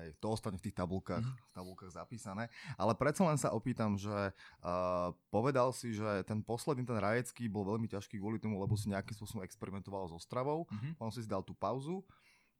[0.00, 1.52] hej, to ostane v tých tabulkách, mm.
[1.52, 2.48] tabulkách zapísané.
[2.80, 7.68] Ale predsa len sa opýtam, že uh, povedal si, že ten posledný, ten rajecký bol
[7.68, 10.96] veľmi ťažký kvôli tomu, lebo si nejakým spôsobom experimentoval so stravou, mm-hmm.
[10.96, 12.00] potom si si dal tú pauzu,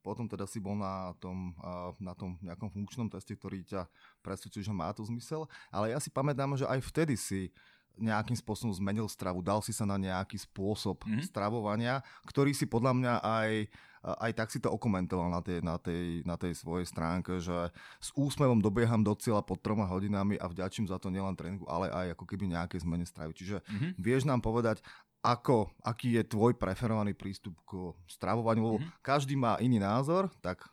[0.03, 1.55] potom teda si bol na tom,
[1.97, 3.87] na tom nejakom funkčnom teste, ktorý ťa
[4.19, 5.47] presvedčil, že má to zmysel.
[5.71, 7.55] Ale ja si pamätám, že aj vtedy si
[7.97, 11.29] nejakým spôsobom zmenil stravu, dal si sa na nejaký spôsob mm-hmm.
[11.29, 13.51] stravovania, ktorý si podľa mňa aj,
[14.17, 17.69] aj tak si to okomentoval na tej, na, tej, na tej svojej stránke, že
[18.01, 21.93] s úsmevom dobieham do cieľa pod troma hodinami a vďačím za to nielen tréningu, ale
[21.93, 23.37] aj ako keby nejaké zmene stravy.
[23.37, 23.91] Čiže mm-hmm.
[24.01, 24.81] vieš nám povedať,
[25.23, 28.99] ako, aký je tvoj preferovaný prístup k stravovaniu, lebo mm-hmm.
[28.99, 30.67] každý má iný názor, tak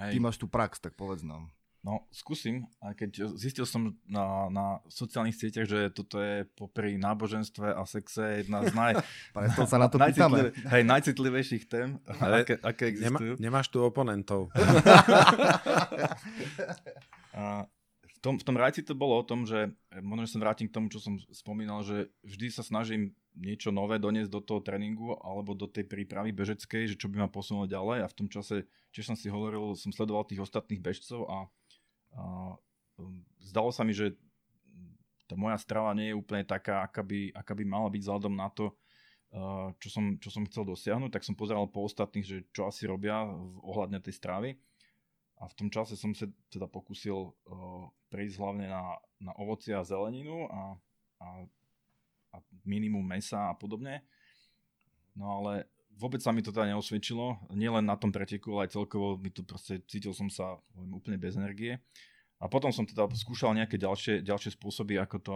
[0.00, 0.16] Hej.
[0.16, 1.52] ty máš tú prax, tak povedz nám.
[1.86, 7.70] No, skúsim, aj keď zistil som na, na sociálnych sieťach, že toto je popri náboženstve
[7.70, 8.98] a sexe jedna z naj...
[9.70, 13.38] sa na to najcitlivé, hej, najcitlivejších tém, Ale aké, aké existujú.
[13.38, 14.50] Nemá, nemáš tu oponentov.
[17.38, 17.70] a,
[18.02, 19.70] v tom, v tom rajci to bolo o tom, že
[20.02, 24.00] možno, že sa vrátim k tomu, čo som spomínal, že vždy sa snažím niečo nové
[24.00, 28.04] doniesť do toho tréningu alebo do tej prípravy bežeckej, že čo by ma posunulo ďalej.
[28.04, 28.64] A v tom čase,
[28.96, 31.38] tiež som si hovoril, som sledoval tých ostatných bežcov a,
[32.16, 32.22] a
[32.96, 34.16] um, zdalo sa mi, že
[35.26, 38.46] tá moja strava nie je úplne taká, aká by, aká by mala byť vzhľadom na
[38.48, 38.70] to,
[39.82, 43.26] čo som, čo som chcel dosiahnuť, tak som pozeral po ostatných, že čo asi robia
[43.60, 44.50] ohľadne tej stravy.
[45.36, 49.84] A v tom čase som sa teda pokusil uh, prejsť hlavne na, na ovocie a
[49.84, 50.72] zeleninu a,
[51.20, 51.44] a,
[52.36, 54.04] a minimum mesa a podobne.
[55.16, 55.64] No ale
[55.96, 59.40] vôbec sa mi to teda neosvedčilo, nielen na tom preteku, ale aj celkovo mi to
[59.40, 61.80] proste cítil som sa úplne bez energie.
[62.36, 65.34] A potom som teda skúšal nejaké ďalšie, ďalšie spôsoby, ako to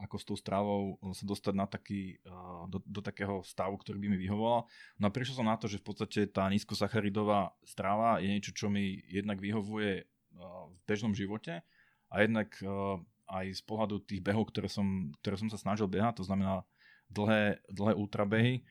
[0.00, 2.16] ako s tou stravou sa dostať na taký,
[2.72, 4.64] do, do takého stavu, ktorý by mi vyhovoval.
[4.96, 8.72] No a prišiel som na to, že v podstate tá nízkosacharidová strava je niečo, čo
[8.72, 10.08] mi jednak vyhovuje
[10.72, 11.60] v bežnom živote
[12.08, 12.48] a jednak
[13.28, 16.64] aj z pohľadu tých behov, ktoré som, ktoré som sa snažil behať, to znamená
[17.12, 18.64] dlhé, dlhé ultrabehy,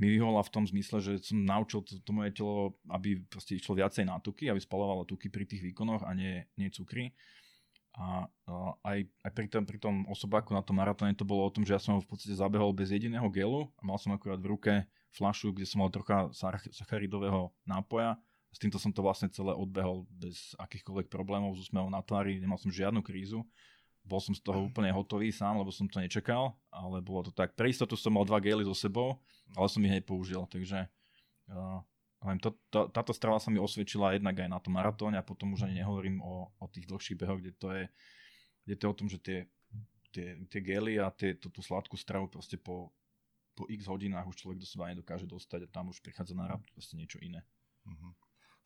[0.00, 3.76] mi vyhovala v tom zmysle, že som naučil to, to moje telo, aby proste išlo
[3.76, 7.12] viacej na tuky, aby spalovalo tuky pri tých výkonoch a nie, nie cukry.
[8.00, 8.52] A, a
[8.86, 11.76] aj, aj pri, tom, pri tom osobáku na tom maratóne to bolo o tom, že
[11.76, 14.72] ja som ho v podstate zabehol bez jediného gelu a mal som akurát v ruke
[15.12, 16.32] flašu, kde som mal trocha
[16.72, 18.16] sacharidového nápoja.
[18.50, 22.56] S týmto som to vlastne celé odbehol bez akýchkoľvek problémov, s úsmevom na tvári, nemal
[22.56, 23.44] som žiadnu krízu
[24.04, 27.54] bol som z toho úplne hotový sám, lebo som to nečakal, ale bolo to tak.
[27.54, 29.20] Pre istotu som mal dva gely so sebou,
[29.54, 30.88] ale som ich nepoužil, takže
[31.52, 31.80] uh,
[32.40, 35.64] to, to, táto strava sa mi osvedčila jednak aj na tom maratóne a potom už
[35.64, 37.84] ani nehovorím o, o tých dlhších behoch, kde to je,
[38.68, 39.38] kde to je o tom, že tie,
[40.12, 42.92] tie, tie gely a tie, tú, tú sladkú stravu proste po,
[43.56, 46.60] po x hodinách už človek do seba nedokáže dostať a tam už prichádza na rad
[46.74, 47.40] proste niečo iné.
[47.88, 48.12] Uh-huh.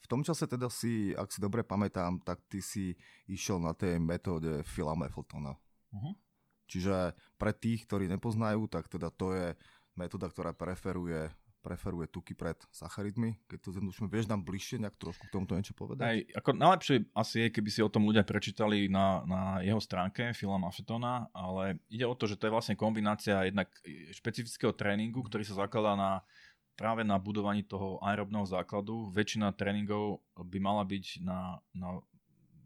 [0.01, 2.93] V tom čase teda si, ak si dobre pamätám, tak ty si
[3.31, 5.57] išiel na tej metóde Phila Maffeltona.
[5.95, 6.15] Uh-huh.
[6.69, 9.47] Čiže pre tých, ktorí nepoznajú, tak teda to je
[9.97, 11.33] metóda, ktorá preferuje
[11.65, 14.13] preferuje tuky pred sacharidmi, keď to zjednodušíme.
[14.13, 16.05] Vieš nám bližšie nejak trošku k tomuto niečo povedať?
[16.05, 20.37] Aj, ako najlepšie asi je, keby si o tom ľudia prečítali na, na jeho stránke
[20.37, 23.73] Phila Mafetona, ale ide o to, že to je vlastne kombinácia jednak
[24.13, 26.21] špecifického tréningu, ktorý sa zakladá na
[26.75, 29.11] práve na budovaní toho aerobného základu.
[29.15, 32.03] Väčšina tréningov by mala byť na, na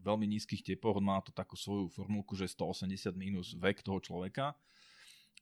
[0.01, 4.57] veľmi nízkych tepoch, on má to takú svoju formulku, že 180 minus vek toho človeka.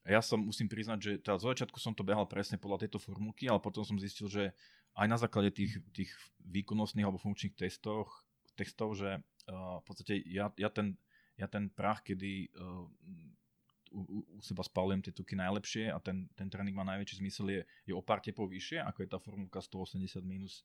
[0.06, 3.44] Ja som musím priznať, že teda z začiatku som to behal presne podľa tejto formulky,
[3.50, 4.56] ale potom som zistil, že
[4.96, 6.10] aj na základe tých, tých
[6.42, 8.08] výkonnostných alebo funkčných testov,
[8.56, 10.96] testov že uh, v podstate ja, ja, ten,
[11.36, 12.88] ja ten prach, kedy uh,
[13.90, 17.60] u, u seba spalujem tie tuky najlepšie a ten, ten tréning má najväčší zmysel je,
[17.88, 20.64] je o pár tepov vyššie, ako je tá formulka 180 minus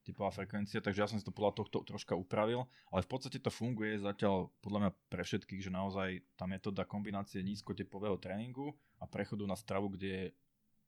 [0.00, 3.52] tepová frekvencia, takže ja som si to podľa tohto troška upravil, ale v podstate to
[3.52, 9.44] funguje zatiaľ podľa mňa pre všetkých, že naozaj tá metóda kombinácie nízkotepového tréningu a prechodu
[9.44, 10.24] na stravu, kde je,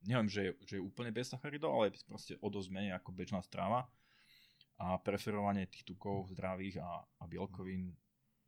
[0.08, 3.12] neviem, že je, že je úplne bez sacharidov, ale je proste o dosť menej ako
[3.12, 3.84] bežná strava.
[4.80, 7.94] A preferovanie tých tukov zdravých a, a bielkovín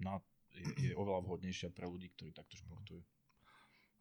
[0.02, 0.18] na,
[0.54, 3.02] je, je oveľa vhodnejšia pre ľudí, ktorí takto športujú.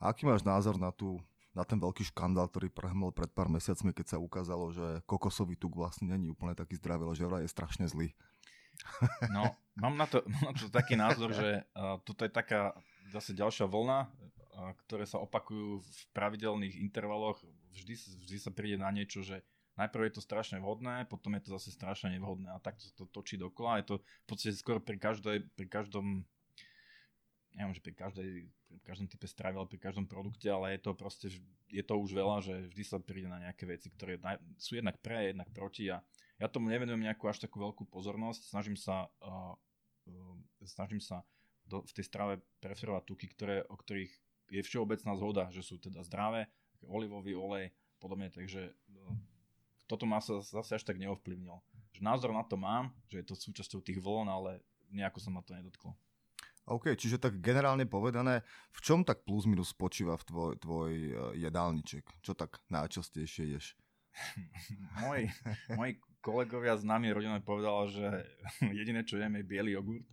[0.04, 1.18] A aký máš názor na, tú,
[1.56, 5.80] na ten veľký škandál, ktorý prehmol pred pár mesiacmi, keď sa ukázalo, že kokosový tuk
[5.80, 8.12] vlastne není úplne taký zdravý, ale že je strašne zlý?
[9.30, 12.74] No, mám na to, mám na to taký názor, že uh, toto je taká
[13.14, 17.40] zase ďalšia vlna, uh, ktoré sa opakujú v pravidelných intervaloch.
[17.74, 17.96] Vždy,
[18.28, 19.42] vždy sa príde na niečo, že
[19.78, 23.06] najprv je to strašne vhodné, potom je to zase strašne nevhodné a takto sa to
[23.10, 23.82] točí dokola.
[23.82, 26.28] Je to v podstate skoro pri, každej, pri každom
[27.54, 30.92] neviem, že pri každej, pri každom type stravy, ale pri každom produkte, ale je to
[30.98, 31.28] proste,
[31.70, 34.18] je to už veľa, že vždy sa príde na nejaké veci, ktoré
[34.58, 36.02] sú jednak pre, jednak proti a
[36.42, 39.54] ja tomu nevenujem nejakú až takú veľkú pozornosť, snažím sa, uh,
[40.10, 40.36] uh,
[40.66, 41.22] snažím sa
[41.70, 44.12] do, v tej strave preferovať tuky, ktoré, o ktorých
[44.50, 46.50] je všeobecná zhoda, že sú teda zdravé,
[46.84, 49.16] olivový olej, podobne, takže uh,
[49.86, 51.62] toto ma sa zase až tak neovplyvnil.
[51.94, 55.46] Že názor na to mám, že je to súčasťou tých vln, ale nejako sa ma
[55.46, 55.94] to nedotklo.
[56.64, 58.40] OK, čiže tak generálne povedané,
[58.72, 61.12] v čom tak plus minus spočíva v tvoj, tvoj e,
[61.44, 62.08] jedálniček?
[62.24, 63.76] Čo tak najčastejšie ješ?
[65.04, 65.28] moji,
[65.76, 68.08] moji kolegovia z nami rodina povedala, že
[68.80, 70.08] jediné, čo jem, je biely jogurt.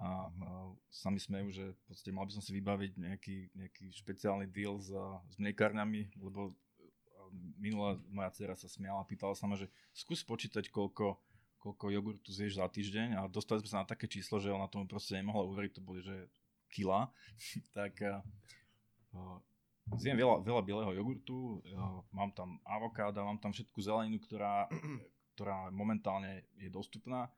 [0.00, 0.48] A, a
[0.88, 4.92] sami smejú, že v podstate mal by som si vybaviť nejaký, nejaký špeciálny deal s,
[5.28, 6.56] s mliekárňami, lebo
[7.60, 11.20] minulá moja dcera sa smiala, pýtala sa ma, že skús počítať, koľko
[11.60, 14.88] koľko jogurtu zješ za týždeň a dostali sme sa na také číslo, že ona tomu
[14.88, 16.26] proste nemohla uveriť, to boli, že
[16.72, 17.12] kila,
[17.76, 19.38] tak uh,
[20.00, 24.66] zjem veľa, veľa bieleho jogurtu, uh, mám tam avokáda, mám tam všetku zeleninu, ktorá,
[25.36, 27.28] ktorá momentálne je dostupná.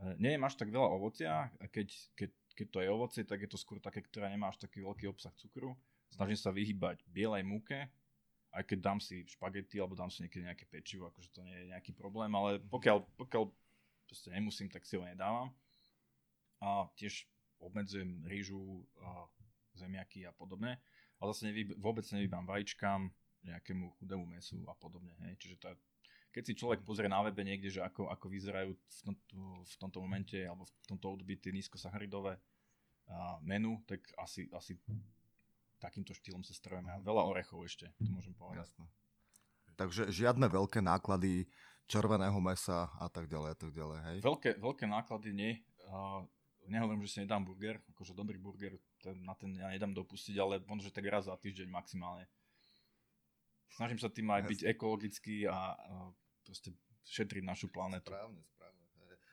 [0.00, 3.60] Uh, nejem až tak veľa ovocia keď, keď, keď to je ovocie, tak je to
[3.60, 5.76] skôr také, ktoré nemá až taký veľký obsah cukru.
[6.08, 7.76] Snažím sa vyhybať bielej múke,
[8.56, 11.70] aj keď dám si špagety alebo dám si niekedy nejaké pečivo, akože to nie je
[11.76, 13.44] nejaký problém, ale pokiaľ, pokiaľ
[14.06, 15.52] proste nemusím, tak si ho nedávam.
[16.62, 17.26] A tiež
[17.60, 19.28] obmedzujem rýžu, a
[19.76, 20.80] zemiaky a podobne.
[21.20, 23.12] Ale zase nevy, vôbec nevybám vajíčkam,
[23.44, 25.14] nejakému chudému mesu a podobne.
[25.26, 25.38] Hej.
[25.38, 25.66] Čiže to,
[26.34, 29.98] keď si človek pozrie na webe niekde, že ako, ako vyzerajú v tomto, v tomto
[30.02, 32.36] momente alebo v tomto období tie nízkosacharidové
[33.06, 34.74] a menu, tak asi, asi
[35.78, 36.90] takýmto štýlom sa strojíme.
[36.90, 38.66] A veľa orechov ešte, to môžem povedať.
[38.66, 38.84] Jasné.
[39.76, 41.44] Takže žiadne veľké náklady
[41.86, 44.18] červeného mesa a tak ďalej a tak ďalej, hej?
[44.24, 45.52] Veľké, veľké náklady nie.
[45.86, 46.24] uh,
[46.66, 50.64] nehovorím, že si nedám burger, akože dobrý burger, ten, na ten ja nedám dopustiť, ale
[50.66, 52.26] možno, že tak raz za týždeň maximálne.
[53.70, 56.10] Snažím sa tým aj byť ekologický a uh,
[56.42, 56.74] proste
[57.06, 58.10] šetriť našu planetu.
[58.10, 58.82] Správne, správne.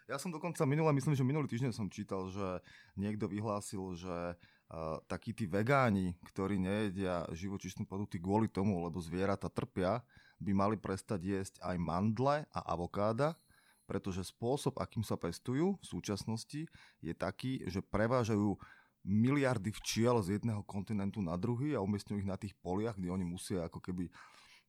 [0.04, 2.60] Ja som dokonca minule, myslím, že minulý týždeň som čítal, že
[3.00, 9.48] niekto vyhlásil, že uh, takí tí vegáni, ktorí nejedia živočišné produkty kvôli tomu, lebo zvieratá
[9.48, 10.04] trpia,
[10.40, 13.38] by mali prestať jesť aj mandle a avokáda,
[13.84, 16.66] pretože spôsob, akým sa pestujú v súčasnosti,
[17.04, 18.56] je taký, že prevážajú
[19.04, 23.28] miliardy včiel z jedného kontinentu na druhý a umiestňujú ich na tých poliach, kde oni
[23.28, 24.08] musia ako keby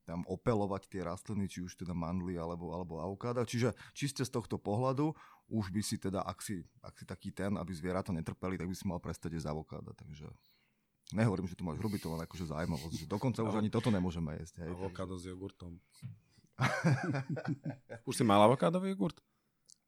[0.05, 3.49] tam opelovať tie rastliny, či už teda mandly alebo, alebo avokáda.
[3.49, 5.17] Čiže čiste z tohto pohľadu,
[5.49, 8.77] už by si teda, ak si, ak si taký ten, aby zvieratá netrpeli, tak by
[8.77, 9.97] si mal prestať jesť avokáda.
[9.97, 10.29] Takže
[11.15, 14.35] nehovorím, že tu máš hruby, to len akože zaujímavosť, že dokonca už ani toto nemôžeme
[14.43, 14.67] jesť.
[14.67, 15.79] Hej, Avokádo s jogurtom.
[18.09, 19.19] už si mal avokádový jogurt?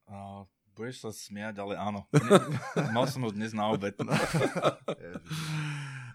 [0.07, 2.07] Uh, budeš sa smiať, ale áno.
[2.15, 2.39] Ne,
[2.95, 3.95] mal som ho dnes na obed.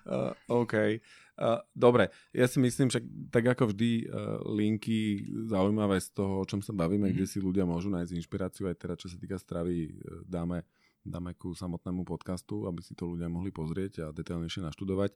[0.03, 0.98] Uh, OK.
[1.38, 2.98] Uh, dobre, ja si myslím, že
[3.31, 7.22] tak ako vždy uh, linky zaujímavé z toho, o čom sa bavíme, mm-hmm.
[7.22, 9.94] kde si ľudia môžu nájsť inšpiráciu, aj teda čo sa týka stravy,
[10.27, 10.66] dáme,
[11.03, 15.15] dáme ku samotnému podcastu, aby si to ľudia mohli pozrieť a detailnejšie naštudovať.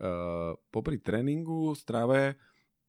[0.00, 2.40] Uh, popri tréningu, strave,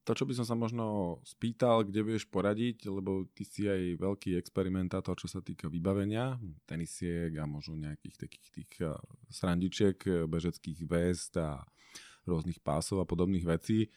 [0.02, 4.34] to, čo by som sa možno spýtal, kde vieš poradiť, lebo ty si aj veľký
[4.34, 8.72] experimentátor, čo sa týka vybavenia, tenisiek a možno nejakých takých tých
[9.30, 11.62] srandičiek, bežeckých vest a
[12.26, 13.94] rôznych pásov a podobných vecí.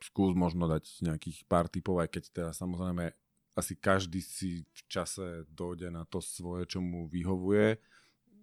[0.00, 3.12] Skús možno dať nejakých pár typov, aj keď teda samozrejme
[3.56, 7.80] asi každý si v čase dojde na to svoje, čo mu vyhovuje.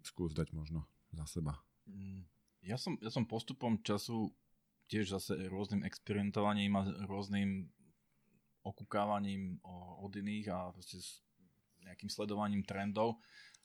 [0.02, 1.62] Skús dať možno za seba.
[1.86, 2.26] Mm,
[2.65, 4.34] ja som, ja som postupom času
[4.89, 7.69] tiež zase rôznym experimentovaním a rôznym
[8.65, 9.60] okúkávaním
[10.02, 11.21] od iných a s
[11.84, 13.19] nejakým sledovaním trendov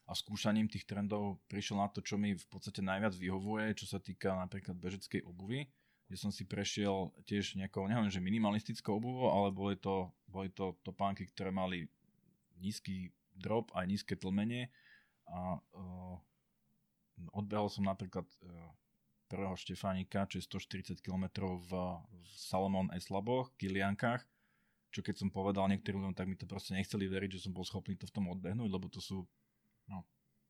[0.09, 4.03] a skúšaním tých trendov prišiel na to, čo mi v podstate najviac vyhovuje, čo sa
[4.03, 5.71] týka napríklad bežeckej obuvy,
[6.09, 10.73] kde som si prešiel tiež nejakou, neviem, že minimalistickou obuvou, ale boli to, boli to
[10.81, 11.85] topánky, ktoré mali
[12.57, 14.73] nízky drop aj nízke tlmenie
[15.29, 16.17] a uh,
[17.37, 18.73] odbehol som napríklad uh,
[19.29, 24.25] prvého Štefánika, čo je 140 km v, v Salomon Eslaboch, Kiliankách,
[24.89, 27.69] čo keď som povedal niektorým ľuďom, tak mi to proste nechceli veriť, že som bol
[27.69, 29.29] schopný to v tom odbehnúť, lebo to sú,
[29.93, 30.09] no,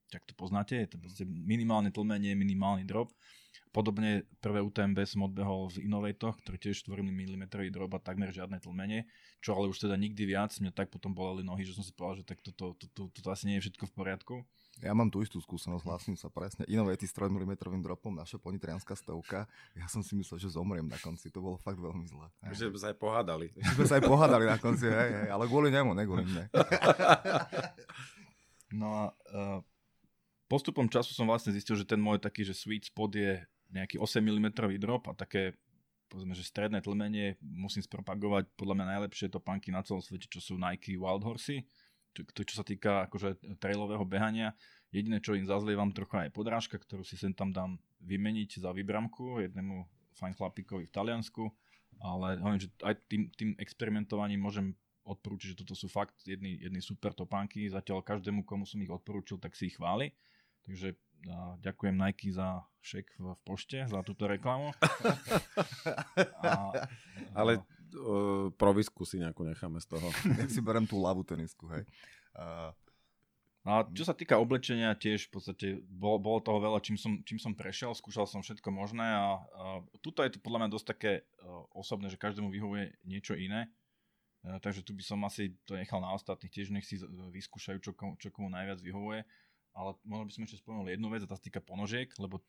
[0.09, 3.11] tak to poznáte, je to proste minimálne tlmenie, minimálny drop.
[3.69, 8.59] Podobne prvé UTMB som odbehol v Innovatoch, ktorý tiež 4 mm drop a takmer žiadne
[8.59, 9.05] tlmenie,
[9.45, 12.25] čo ale už teda nikdy viac, mňa tak potom boleli nohy, že som si povedal,
[12.25, 14.35] že tak toto, toto, toto asi nie je všetko v poriadku.
[14.79, 16.63] Ja mám tú istú skúsenosť, hlasím sa presne.
[16.71, 19.51] Innovaty s 3 mm dropom, naša ponitrianská stovka.
[19.75, 22.31] Ja som si myslel, že zomriem na konci, to bolo fakt veľmi zlé.
[22.55, 23.47] Že sme sa aj pohádali.
[23.59, 26.45] Že sme sa aj pohádali na konci, hej, hej, ale kvôli nemu, ne kvôli mne.
[28.69, 29.03] No a
[29.33, 29.59] uh,
[30.45, 33.41] postupom času som vlastne zistil, že ten môj taký, že sweet spot je
[33.73, 34.49] nejaký 8 mm
[34.81, 35.57] drop a také
[36.09, 40.57] povedzme, že stredné tlmenie musím spropagovať podľa mňa najlepšie topánky na celom svete, čo sú
[40.57, 41.69] Nike Wild Horsey
[42.25, 44.57] to, čo sa týka akože trailového behania,
[44.91, 49.45] jediné, čo im zazlievam trocha je podrážka, ktorú si sem tam dám vymeniť za vybramku
[49.45, 49.87] jednému
[50.19, 51.45] fajn chlapíkovi v Taliansku,
[52.03, 54.75] ale hovorím, že aj tým, tým experimentovaním môžem
[55.07, 59.41] odporúčiť, že toto sú fakt jedny, jedny super topánky, zatiaľ každému, komu som ich odporúčil,
[59.41, 60.13] tak si ich chváli.
[60.69, 60.93] Takže
[61.27, 64.71] a ďakujem Nike za šek v, v pošte, za túto reklamu.
[66.47, 66.87] a,
[67.35, 70.09] ale uh, provisku si nejakú necháme z toho.
[70.39, 71.83] Nech si berem tú lavu tenisku, hej.
[72.39, 72.71] Uh,
[73.69, 77.37] a čo sa týka oblečenia, tiež v podstate bolo, bolo toho veľa, čím som, čím
[77.37, 79.65] som prešiel, skúšal som všetko možné a, a
[80.01, 81.13] tuto je to podľa mňa dosť také
[81.45, 83.69] uh, osobné, že každému vyhovuje niečo iné.
[84.47, 86.97] Uh, takže tu by som asi to nechal na ostatných, tiež nech si
[87.35, 89.27] vyskúšajú, čo, komu, čo komu najviac vyhovuje.
[89.79, 92.43] Ale možno by som ešte spomenul jednu vec, a tá sa týka ponožiek, lebo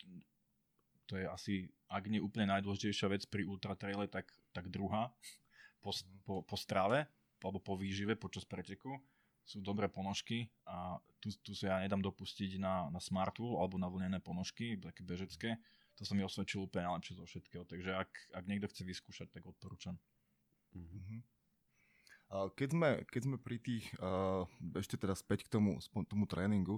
[1.05, 1.53] to je asi,
[1.85, 5.13] ak nie úplne najdôležitejšia vec pri ultra traile, tak, tak druhá
[5.81, 5.93] po,
[6.25, 7.05] po, po strave
[7.39, 8.97] alebo po výžive počas preteku
[9.45, 13.89] sú dobré ponožky a tu, tu sa ja nedám dopustiť na, na smartu alebo na
[13.89, 15.57] vlnené ponožky, také bežecké.
[15.97, 19.49] To sa mi osvedčilo úplne najlepšie zo všetkého, takže ak, ak niekto chce vyskúšať, tak
[19.49, 19.97] odporúčam.
[20.77, 21.38] Mm-hmm.
[22.29, 23.89] Keď sme, keď sme pri tých,
[24.77, 26.77] ešte teda späť k tomu, tomu tréningu,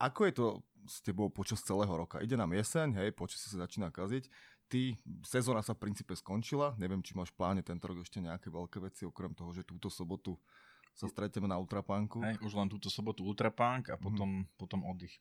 [0.00, 0.46] ako je to
[0.88, 2.18] s tebou počas celého roka?
[2.24, 4.26] Ide nám jeseň, hej, počasie sa začína kaziť.
[4.66, 6.72] Ty, sezóna sa v princípe skončila.
[6.80, 9.92] Neviem, či máš v pláne tento rok ešte nejaké veľké veci, okrem toho, že túto
[9.92, 10.40] sobotu
[10.96, 12.24] sa stretneme na Ultrapánku.
[12.24, 14.56] Hej, už len túto sobotu Ultrapánk a potom, mm.
[14.56, 15.20] potom oddych.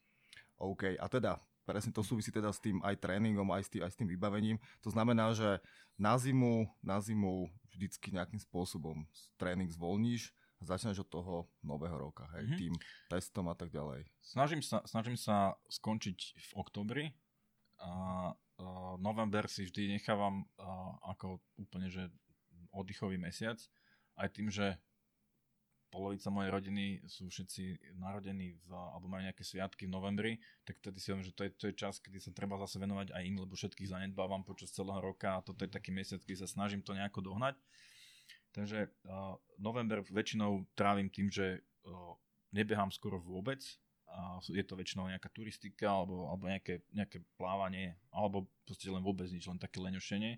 [0.55, 3.91] OK, a teda presne to súvisí teda s tým aj tréningom, aj s tým, aj
[3.91, 4.57] s tým vybavením.
[4.81, 5.59] To znamená, že
[5.99, 12.45] na zimu, na zimu vždycky nejakým spôsobom tréning zvolníš, začneš od toho nového roka, hej,
[12.45, 12.57] Mhm.
[12.57, 12.73] tým
[13.09, 14.05] testom a tak ďalej.
[14.21, 17.05] Snažím sa, snažím sa skončiť v oktobri
[17.81, 17.91] a
[18.29, 22.13] uh, november si vždy nechávam uh, ako úplne, že
[22.69, 23.57] oddychový mesiac.
[24.13, 24.77] Aj tým, že
[25.91, 30.31] polovica mojej rodiny sú všetci narodení v, alebo majú nejaké sviatky v novembri,
[30.63, 33.11] tak vtedy si hovorím, že to je, to je čas, kedy sa treba zase venovať
[33.11, 36.47] aj im, lebo všetkých zanedbávam počas celého roka a toto je taký mesiac, kedy sa
[36.47, 37.59] snažím to nejako dohnať.
[38.55, 42.15] Takže uh, november väčšinou trávim tým, že uh,
[42.55, 43.59] nebehám skoro vôbec,
[44.11, 49.31] a je to väčšinou nejaká turistika alebo, alebo nejaké, nejaké plávanie, alebo proste len vôbec
[49.31, 50.35] nič, len také leňošenie.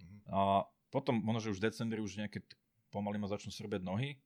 [0.00, 0.18] Mhm.
[0.32, 2.40] A potom možno, že už v decembri už nejaké
[2.88, 4.16] pomaly ma začnú srbieť nohy,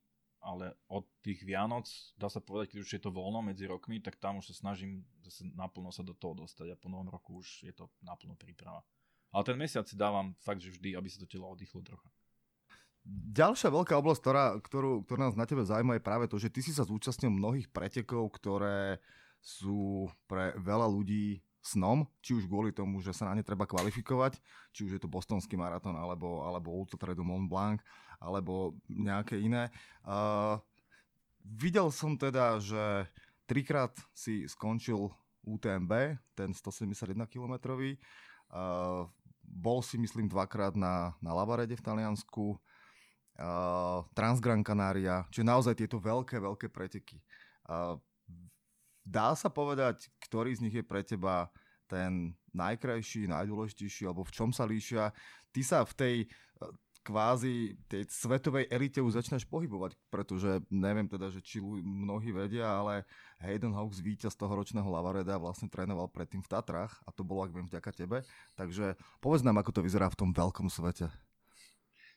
[0.43, 1.86] ale od tých Vianoc,
[2.18, 5.07] dá sa povedať, keď už je to voľno medzi rokmi, tak tam už sa snažím
[5.22, 8.82] zase naplno sa do toho dostať a po novom roku už je to naplno príprava.
[9.30, 12.11] Ale ten mesiac si dávam fakt, že vždy, aby sa to telo oddychlo trocha.
[13.32, 16.62] Ďalšia veľká oblasť, ktorá, ktorú, ktorá nás na tebe zaujíma, je práve to, že ty
[16.62, 19.03] si sa zúčastnil mnohých pretekov, ktoré
[19.43, 24.42] sú pre veľa ľudí snom, či už kvôli tomu, že sa na ne treba kvalifikovať,
[24.74, 27.78] či už je to bostonský maratón, alebo, alebo Ultra du Mont Blanc,
[28.18, 29.70] alebo nejaké iné.
[30.02, 30.58] Uh,
[31.46, 33.06] videl som teda, že
[33.46, 35.10] trikrát si skončil
[35.46, 37.54] UTMB, ten 171 km.
[38.50, 39.06] Uh,
[39.42, 45.98] bol si, myslím, dvakrát na, na Lavarede v Taliansku, uh, Transgran Canaria, čiže naozaj tieto
[45.98, 47.22] veľké, veľké preteky.
[47.66, 47.98] Uh,
[49.02, 51.53] dá sa povedať, ktorý z nich je pre teba
[51.85, 55.12] ten najkrajší, najdôležitejší, alebo v čom sa líšia?
[55.53, 56.72] Ty sa v tej uh,
[57.05, 63.05] kvázi tej svetovej elite už začneš pohybovať, pretože neviem teda, že či mnohí vedia, ale
[63.43, 67.53] Hayden Hawks, víťaz toho ročného Lavareda, vlastne trénoval predtým v Tatrách a to bolo, ak
[67.53, 68.24] viem, vďaka tebe.
[68.57, 71.12] Takže povedz nám, ako to vyzerá v tom veľkom svete.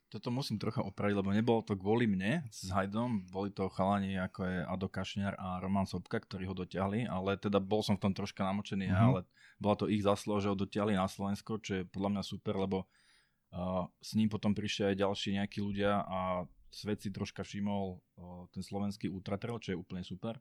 [0.06, 4.46] Toto musím trocha opraviť, lebo nebolo to kvôli mne s Hajdom, boli to chalani ako
[4.46, 8.14] je Ado Kašňar a Roman Sobka, ktorí ho dotiahli, ale teda bol som v tom
[8.14, 8.94] troška namočený, Mhm.
[8.94, 9.08] mm-hmm.
[9.12, 9.20] ale
[9.58, 12.86] bola to ich zasluha, že ho dotiahli na Slovensko, čo je podľa mňa super, lebo
[12.86, 18.46] uh, s ním potom prišli aj ďalší nejakí ľudia a svet si troška všimol uh,
[18.54, 20.38] ten slovenský Ultra Trail, čo je úplne super.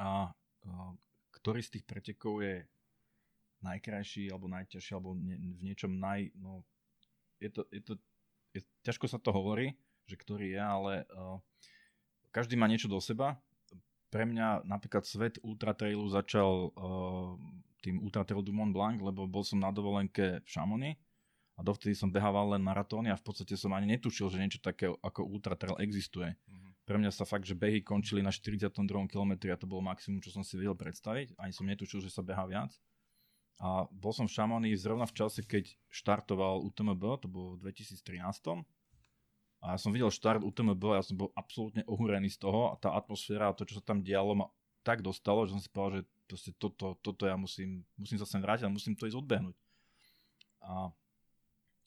[0.00, 0.92] A uh,
[1.34, 2.64] ktorý z tých pretekov je
[3.60, 6.32] najkrajší alebo najťažší alebo ne, v niečom naj...
[6.40, 6.64] No,
[7.40, 7.94] je to, je to
[8.54, 9.74] je, ťažko sa to hovorí,
[10.06, 11.38] že ktorý je, ale uh,
[12.34, 13.38] každý má niečo do seba.
[14.10, 17.38] Pre mňa napríklad svet Ultra Trailu začal uh,
[17.80, 20.98] tým Ultra Trail du Mont Blanc, lebo bol som na dovolenke v Chamonix
[21.56, 24.88] a dovtedy som behával len maratóny a v podstate som ani netušil, že niečo také
[24.88, 26.32] ako Ultra Trail existuje.
[26.88, 28.72] Pre mňa sa fakt, že behy končili na 42.
[29.06, 31.36] km a to bolo maximum, čo som si vedel predstaviť.
[31.38, 32.72] Ani som netušil, že sa beha viac.
[33.60, 38.64] A bol som v Chamonix zrovna v čase, keď štartoval UTMB, to bolo v 2013.
[39.60, 42.80] A ja som videl štart UTMB a ja som bol absolútne ohúrený z toho a
[42.80, 44.48] tá atmosféra a to, čo sa tam dialo, ma
[44.80, 48.40] tak dostalo, že som si povedal, že proste toto, toto ja musím, musím sa sem
[48.40, 49.56] vrátiť a musím to ísť odbehnúť.
[50.64, 50.88] A,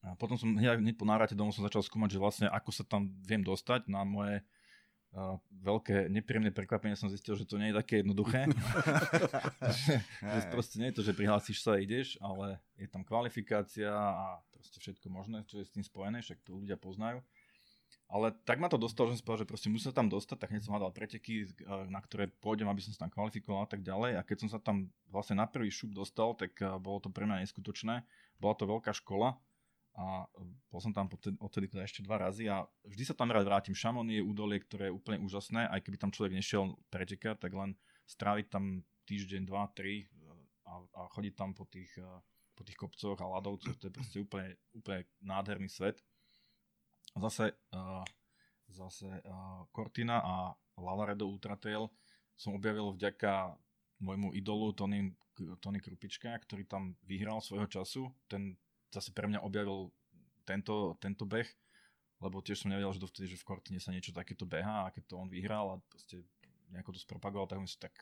[0.05, 3.09] a potom som hneď, po návrate domov som začal skúmať, že vlastne ako sa tam
[3.25, 4.45] viem dostať na moje
[5.63, 8.49] veľké nepríjemné prekvapenie som zistil, že to nie je také jednoduché.
[9.85, 13.93] že, že proste nie je to, že prihlásiš sa a ideš, ale je tam kvalifikácia
[13.93, 17.21] a proste všetko možné, čo je s tým spojené, však to ľudia poznajú.
[18.13, 20.51] Ale tak ma to dostalo, že som povedal, že proste musím sa tam dostať, tak
[20.53, 21.49] hneď som hľadal preteky,
[21.89, 24.21] na ktoré pôjdem, aby som sa tam kvalifikoval a tak ďalej.
[24.21, 27.41] A keď som sa tam vlastne na prvý šup dostal, tak bolo to pre mňa
[27.41, 28.05] neskutočné.
[28.37, 29.33] Bola to veľká škola
[29.93, 30.25] a
[30.73, 31.05] bol som tam
[31.37, 33.77] odtedy, teda ešte dva razy a vždy sa tam rád vrátim.
[33.77, 37.77] Chamonix je údolie, ktoré je úplne úžasné, aj keby tam človek nešiel pretekať, tak len
[38.09, 40.09] stráviť tam týždeň, dva, tri
[40.65, 42.19] a, a chodiť tam po tých, eh,
[42.57, 46.01] po tých kopcoch a ľadovcoch, to je proste úplne, úplne nádherný svet.
[47.13, 48.01] Zase, uh,
[48.73, 50.35] zase uh, Cortina a
[50.81, 51.85] Lavaredo Ultra Trail
[52.33, 53.53] som objavil vďaka
[54.01, 55.13] môjmu idolu Tony,
[55.61, 58.09] Tony Krupička, ktorý tam vyhral svojho času.
[58.25, 58.57] Ten
[58.93, 59.89] zase pre mňa objavil
[60.45, 61.49] tento, tento beh,
[62.21, 65.03] lebo tiež som nevedel, že dovtedy, že v Cortine sa niečo takéto beha a keď
[65.09, 66.21] to on vyhral a proste
[66.71, 67.93] nejako to spropagoval, tak si tak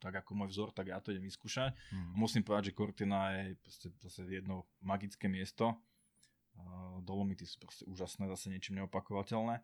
[0.00, 1.76] tak ako môj vzor, tak ja to idem vyskúšať.
[1.92, 2.16] Mhm.
[2.16, 5.76] Musím povedať, že Cortina je proste zase jedno magické miesto.
[7.04, 9.60] Dolomity sú proste úžasné, zase niečím neopakovateľné.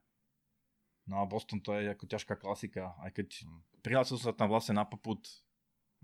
[1.09, 3.61] No a Boston to je ako ťažká klasika, aj keď Mm.
[3.81, 5.25] prihlásil sa tam vlastne na poput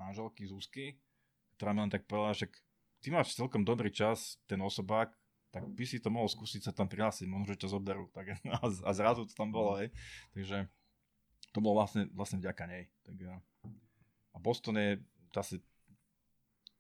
[0.00, 0.96] manželky Zuzky,
[1.60, 2.48] ktorá mi len tak povedala, že
[3.02, 5.10] ty máš celkom dobrý čas, ten osobák,
[5.52, 8.08] tak by si to mohol skúsiť sa tam prihlásiť, možno, že ťa zoberú.
[8.14, 9.92] Tak, a, a zrazu to tam bolo, hej.
[10.32, 10.70] Takže
[11.52, 12.88] to bolo vlastne, vlastne vďaka nej.
[13.04, 13.36] Tak, a,
[14.32, 14.90] a Boston je
[15.34, 15.60] zase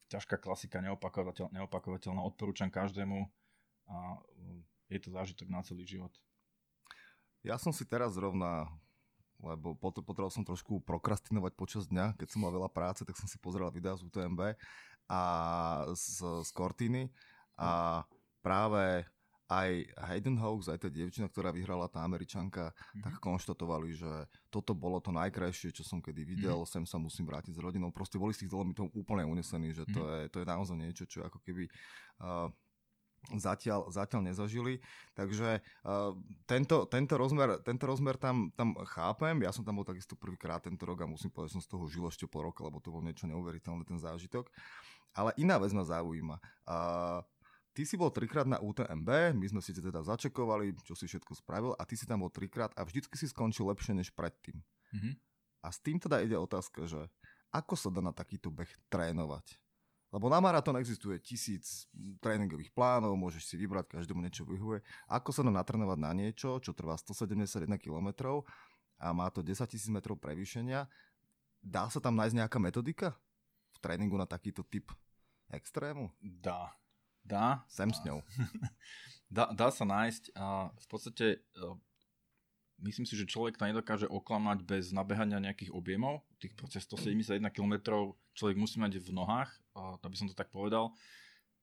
[0.08, 3.28] ťažká klasika, neopakovateľ, neopakovateľná, odporúčam každému
[3.88, 3.96] a
[4.38, 4.60] um,
[4.92, 6.12] je to zážitok na celý život.
[7.40, 8.68] Ja som si teraz zrovna,
[9.40, 13.40] lebo potreboval som trošku prokrastinovať počas dňa, keď som mal veľa práce, tak som si
[13.40, 14.54] pozrel videa z UTMB
[15.08, 15.22] a
[15.94, 17.10] z, z Cortiny
[17.58, 18.02] a
[18.42, 19.06] práve
[19.52, 19.70] aj
[20.08, 23.02] Hayden Hawks, aj tá dievčina, ktorá vyhrala, tá američanka, mm-hmm.
[23.04, 24.12] tak konštatovali, že
[24.48, 26.72] toto bolo to najkrajšie, čo som kedy videl, mm-hmm.
[26.80, 27.92] sem sa musím vrátiť s rodinou.
[27.92, 29.96] Proste boli z tých dolomitov úplne unesení, že mm-hmm.
[29.96, 30.08] to, mhm.
[30.08, 31.68] je, to je naozaj niečo, čo ako keby
[32.24, 32.48] uh,
[33.36, 34.80] zatiaľ, zatiaľ nezažili.
[35.12, 36.16] Takže uh,
[36.48, 39.36] tento, tento, rozmer, tento rozmer tam, tam chápem.
[39.44, 41.84] Ja som tam bol takisto prvýkrát tento rok a musím povedať, že som z toho
[41.92, 44.48] žil ešte pol roka, lebo to bol niečo neuveriteľné, ten zážitok.
[45.12, 46.36] Ale iná vec ma zaujíma.
[46.64, 47.20] Uh,
[47.76, 51.72] ty si bol trikrát na UTMB, my sme si teda začekovali, čo si všetko spravil
[51.76, 54.60] a ty si tam bol trikrát a vždycky si skončil lepšie než predtým.
[54.92, 55.14] Mm-hmm.
[55.62, 57.08] A s tým teda ide otázka, že
[57.52, 59.60] ako sa dá na takýto beh trénovať?
[60.12, 61.88] Lebo na maratón existuje tisíc
[62.20, 64.84] tréningových plánov, môžeš si vybrať, každému niečo vyhuje.
[65.08, 68.44] Ako sa dá natrénovať na niečo, čo trvá 171 km
[69.00, 70.84] a má to 10 000 metrov prevýšenia,
[71.64, 73.16] dá sa tam nájsť nejaká metodika
[73.72, 74.92] v tréningu na takýto typ
[75.52, 76.10] extrému?
[76.18, 76.72] Dá.
[77.22, 77.62] Dá.
[77.68, 78.24] Sem s ňou.
[79.36, 81.26] dá, dá sa nájsť a v podstate
[82.82, 86.26] myslím si, že človek to nedokáže oklamať bez nabehania nejakých objemov.
[86.42, 88.02] Tých proces 171 km
[88.34, 89.50] človek musí mať v nohách,
[90.02, 90.90] aby som to tak povedal.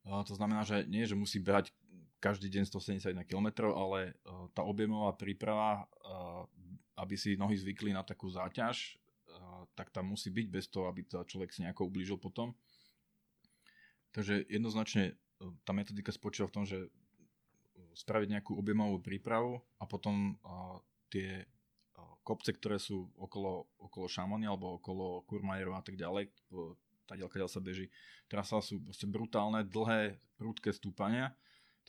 [0.07, 1.75] To znamená, že nie, že musí behať
[2.23, 4.15] každý deň 171 km, ale
[4.55, 5.87] tá objemová príprava,
[6.95, 8.95] aby si nohy zvykli na takú záťaž,
[9.75, 12.55] tak tam musí byť bez toho, aby to človek si nejako ublížil potom.
[14.11, 15.15] Takže jednoznačne
[15.63, 16.89] tá metodika spočíva v tom, že
[17.95, 20.35] spraviť nejakú objemovú prípravu a potom
[21.09, 21.45] tie
[22.23, 26.29] kopce, ktoré sú okolo, okolo Šamony alebo okolo Kurmajerov a tak ďalej,
[27.09, 27.89] tá ďalka sa beží.
[28.29, 31.33] Trasa sú proste brutálne, dlhé, prúdke stúpania,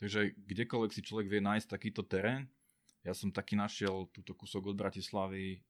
[0.01, 2.49] takže kdekoľvek si človek vie nájsť takýto terén,
[3.05, 5.61] ja som taký našiel túto kúsok od Bratislavy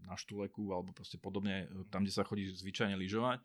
[0.00, 3.40] na Štuleku alebo proste podobne, tam, kde sa chodí zvyčajne lyžovať,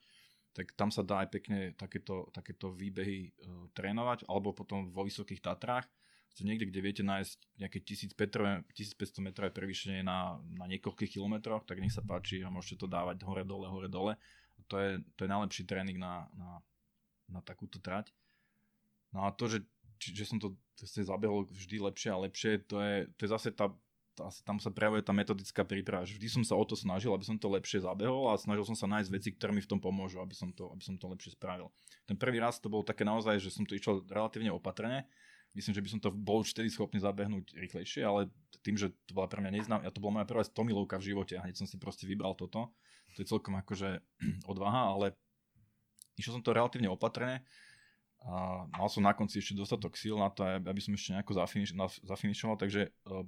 [0.60, 5.40] tak tam sa dá aj pekne takéto, takéto výbehy uh, trénovať, alebo potom vo Vysokých
[5.40, 5.88] Tatrách,
[6.30, 11.96] ste niekde, kde viete nájsť nejaké 1500 metrové prevýšenie na, na niekoľkých kilometroch, tak nech
[11.96, 14.14] sa páči a môžete to dávať hore dole, hore dole.
[14.70, 16.62] To je, to je najlepší tréning na, na,
[17.28, 18.14] na takúto trať.
[19.10, 19.66] No a to, že,
[19.98, 20.54] že som to
[20.86, 23.74] zabehol vždy lepšie a lepšie, to je, to je zase tá,
[24.20, 26.04] tá, tam sa prejavuje tá metodická príprava.
[26.04, 28.92] Vždy som sa o to snažil, aby som to lepšie zabehol a snažil som sa
[28.92, 31.72] nájsť veci, ktoré mi v tom pomôžu, aby som to, aby som to lepšie spravil.
[32.04, 35.08] Ten prvý raz to bolo také naozaj, že som to išiel relatívne opatrne,
[35.56, 38.28] myslím, že by som to bol už vtedy schopný zabehnúť rýchlejšie, ale
[38.60, 41.40] tým, že to bola pre mňa neznám, ja to bola moja prvá stomilovka v živote
[41.40, 42.76] a hneď som si proste vybral toto.
[43.16, 44.04] To je celkom akože
[44.52, 45.06] odvaha, ale
[46.20, 47.48] išiel som to relatívne opatrne
[48.20, 51.72] a mal som na konci ešte dostatok síl na to, aby som ešte nejako zafiniš,
[52.04, 53.24] zafinišoval, takže uh,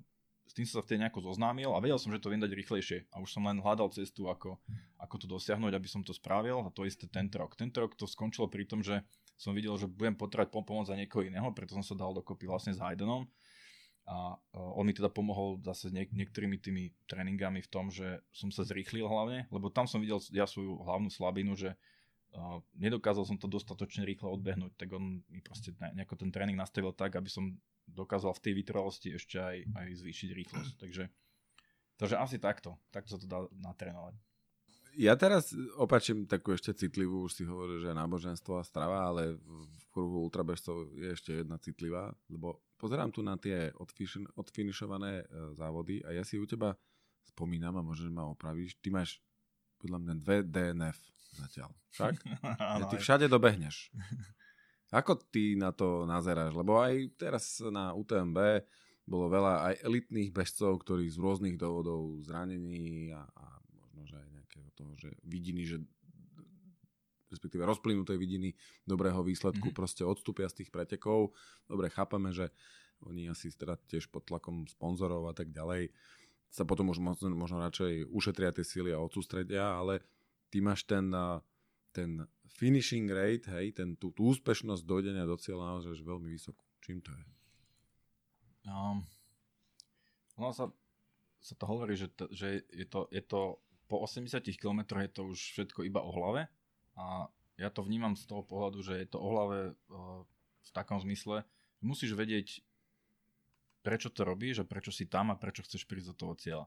[0.51, 3.07] s tým som sa vtedy nejako zoznámil a vedel som, že to viem dať rýchlejšie
[3.15, 4.59] a už som len hľadal cestu, ako,
[4.99, 7.55] ako to dosiahnuť, aby som to spravil a to isté tento rok.
[7.55, 8.99] Tento rok to skončilo pri tom, že
[9.39, 12.75] som videl, že budem potrebovať pomoc za niekoho iného, preto som sa dal dokopy vlastne
[12.75, 13.31] s Haydenom.
[14.11, 18.67] A on mi teda pomohol zase niek- niektorými tými tréningami v tom, že som sa
[18.67, 21.79] zrýchlil hlavne, lebo tam som videl ja svoju hlavnú slabinu, že
[22.35, 26.91] uh, nedokázal som to dostatočne rýchlo odbehnúť, tak on mi proste nejako ten tréning nastavil
[26.91, 27.55] tak, aby som
[27.93, 30.73] dokázal v tej vytrvalosti ešte aj, aj zvýšiť rýchlosť.
[30.79, 31.03] Takže,
[31.99, 34.15] takže asi takto, takto sa to dá natrénovať
[34.95, 39.83] ja teraz opačím takú ešte citlivú, už si hovoril, že náboženstvo a strava, ale v
[39.91, 43.71] kruhu ultrabežcov je ešte jedna citlivá, lebo pozerám tu na tie
[44.35, 45.25] odfinišované e,
[45.55, 46.75] závody a ja si u teba
[47.23, 49.23] spomínam a možno ma opravíš, ty máš
[49.79, 50.99] podľa mňa dve DNF
[51.39, 52.13] zatiaľ, však?
[52.83, 53.87] ja ty všade dobehneš.
[54.91, 56.51] Ako ty na to nazeráš?
[56.51, 58.67] Lebo aj teraz na UTMB
[59.07, 63.45] bolo veľa aj elitných bežcov, ktorí z rôznych dôvodov zranení a, a
[63.81, 64.41] možno, že aj
[64.81, 65.77] toho, že vidiny, že
[67.31, 68.51] respektíve rozplynuté vidiny
[68.83, 69.79] dobrého výsledku mm-hmm.
[69.79, 71.31] proste odstúpia z tých pretekov.
[71.69, 72.51] Dobre, chápeme, že
[73.07, 75.93] oni asi teda tiež pod tlakom sponzorov a tak ďalej
[76.51, 80.03] sa potom už možno, možno radšej ušetria tie síly a odsústredia, ale
[80.51, 81.07] ty máš ten,
[81.91, 86.63] ten finishing rate, hej, ten, tú, tú úspešnosť dojdenia do cieľa naozaj veľmi vysokú.
[86.83, 87.23] Čím to je?
[88.67, 89.01] Um,
[90.37, 90.69] ono sa,
[91.41, 93.57] sa to hovorí, že, to, že je, to, je to
[93.89, 96.47] po 80 km je to už všetko iba o hlave
[96.95, 97.27] a
[97.59, 100.23] ja to vnímam z toho pohľadu, že je to o hlave uh,
[100.63, 101.43] v takom zmysle,
[101.83, 102.63] musíš vedieť,
[103.81, 106.65] prečo to robíš a prečo si tam a prečo chceš prísť do toho cieľa.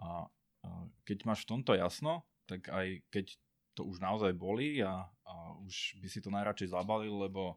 [0.00, 3.36] A uh, keď máš v tomto jasno, tak aj keď
[3.80, 7.56] to už naozaj bolí a, a už by si to najradšej zabalil, lebo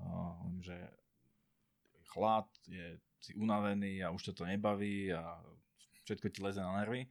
[0.00, 0.72] uh, že
[2.08, 5.38] chlad je si unavený a už ťa to nebaví a
[6.08, 7.06] všetko ti leze na nervy,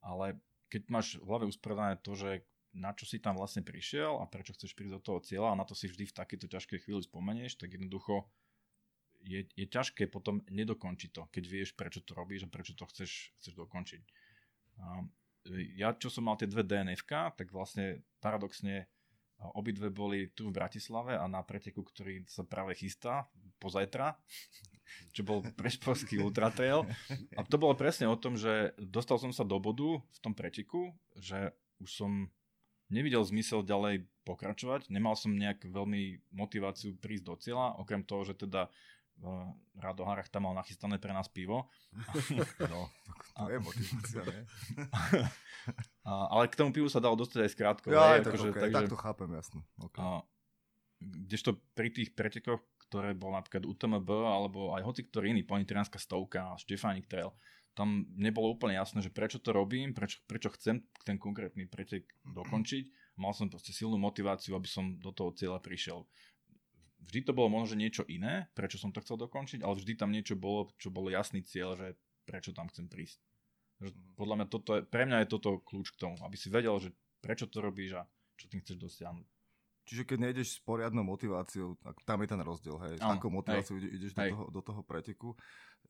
[0.00, 0.40] ale
[0.72, 2.40] keď máš v hlave usporiadané to, že
[2.72, 5.68] na čo si tam vlastne prišiel a prečo chceš prísť do toho cieľa a na
[5.68, 8.24] to si vždy v takejto ťažkej chvíli spomenieš, tak jednoducho
[9.20, 13.36] je, je ťažké potom nedokončiť to, keď vieš, prečo to robíš a prečo to chceš,
[13.38, 14.02] chceš dokončiť.
[15.74, 18.86] Ja, čo som mal tie dve dnf tak vlastne paradoxne
[19.58, 23.26] obidve boli tu v Bratislave a na preteku, ktorý sa práve chystá
[23.58, 24.14] pozajtra,
[25.14, 26.86] čo bol prešporský ultratrail.
[27.34, 30.94] A to bolo presne o tom, že dostal som sa do bodu v tom preteku,
[31.18, 31.50] že
[31.82, 32.30] už som
[32.92, 38.38] nevidel zmysel ďalej pokračovať, nemal som nejak veľmi motiváciu prísť do cieľa, okrem toho, že
[38.38, 38.70] teda
[39.78, 41.70] Rado Harach tam mal nachystané pre nás pivo.
[42.72, 42.88] No,
[43.36, 44.40] to je motivácia, ne?
[46.08, 47.86] a, ale k tomu pivu sa dalo dostať aj skrátko.
[47.94, 49.60] Ja, tak, akože, okay, takže, tak to chápem, jasno.
[49.78, 50.00] Okay.
[50.02, 50.26] A,
[51.02, 56.54] kdežto pri tých pretekoch, ktoré bol napríklad UTMB alebo aj hoci ktorý iný, Ponitrianská stovka,
[56.60, 57.32] Štefánik Trail,
[57.72, 63.16] tam nebolo úplne jasné, že prečo to robím, prečo, prečo chcem ten konkrétny pretek dokončiť.
[63.16, 66.04] Mal som proste silnú motiváciu, aby som do toho cieľa prišiel.
[67.02, 70.38] Vždy to bolo možno, niečo iné, prečo som to chcel dokončiť, ale vždy tam niečo
[70.38, 73.18] bolo, čo bol jasný cieľ, že prečo tam chcem prísť.
[74.14, 76.94] Podľa mňa toto je, pre mňa je toto kľúč k tomu, aby si vedel, že
[77.18, 78.02] prečo to robíš a
[78.38, 79.26] čo tým chceš dosiahnuť.
[79.92, 81.76] Čiže keď nejdeš s poriadnou motiváciou,
[82.08, 82.96] tam je ten rozdiel, hej.
[82.96, 84.32] S akou motiváciou hej, ideš hej.
[84.32, 85.28] Do, toho, do toho preteku.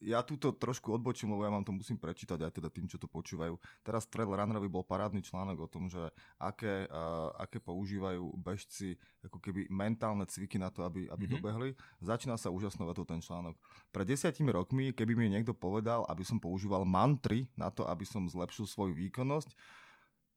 [0.03, 3.07] Ja túto trošku odbočím, lebo ja vám to musím prečítať aj teda tým, čo to
[3.07, 3.55] počúvajú.
[3.87, 6.03] Teraz Trail Runnerovi bol parádny článok o tom, že
[6.43, 11.35] aké, uh, aké používajú bežci ako keby mentálne cviky na to, aby, aby mm-hmm.
[11.39, 11.71] dobehli.
[12.03, 13.55] Začína sa úžasnou vetou ten článok.
[13.95, 18.27] Pred desiatimi rokmi, keby mi niekto povedal, aby som používal mantry na to, aby som
[18.27, 19.55] zlepšil svoju výkonnosť,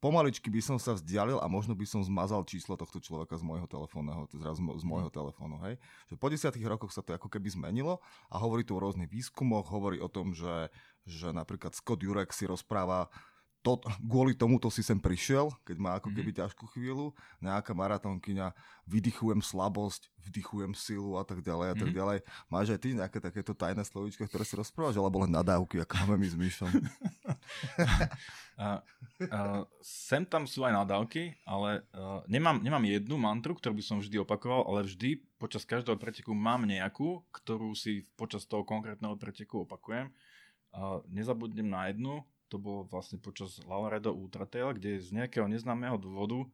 [0.05, 3.65] pomaličky by som sa vzdialil a možno by som zmazal číslo tohto človeka z môjho
[3.65, 5.57] telefónneho, zrazu z môjho telefónu.
[5.65, 5.81] Hej?
[6.13, 7.97] Že po desiatých rokoch sa to ako keby zmenilo
[8.29, 10.69] a hovorí tu o rôznych výskumoch, hovorí o tom, že,
[11.09, 13.09] že napríklad Scott Jurek si rozpráva
[13.65, 16.45] to, kvôli tomuto si sem prišiel, keď má ako keby mm-hmm.
[16.45, 18.53] ťažkú chvíľu, nejaká maratónkyňa,
[18.85, 21.97] vydychujem slabosť, vdychujem silu a tak ďalej a tak mm-hmm.
[21.97, 22.17] ďalej.
[22.45, 26.21] Máš aj ty nejaké takéto tajné slovíčka, ktoré si rozprávaš, alebo len nadávky, ako máme
[26.21, 26.69] my s Myšom?
[28.61, 28.79] uh,
[29.33, 33.97] uh, sem tam sú aj nadávky, ale uh, nemám, nemám jednu mantru, ktorú by som
[33.97, 39.65] vždy opakoval, ale vždy počas každého preteku mám nejakú, ktorú si počas toho konkrétneho preteku
[39.65, 40.13] opakujem.
[40.69, 42.21] Uh, nezabudnem na jednu,
[42.55, 46.47] to bolo vlastne počas Laredo Ultra Trail, kde z nejakého neznámeho dôvodu,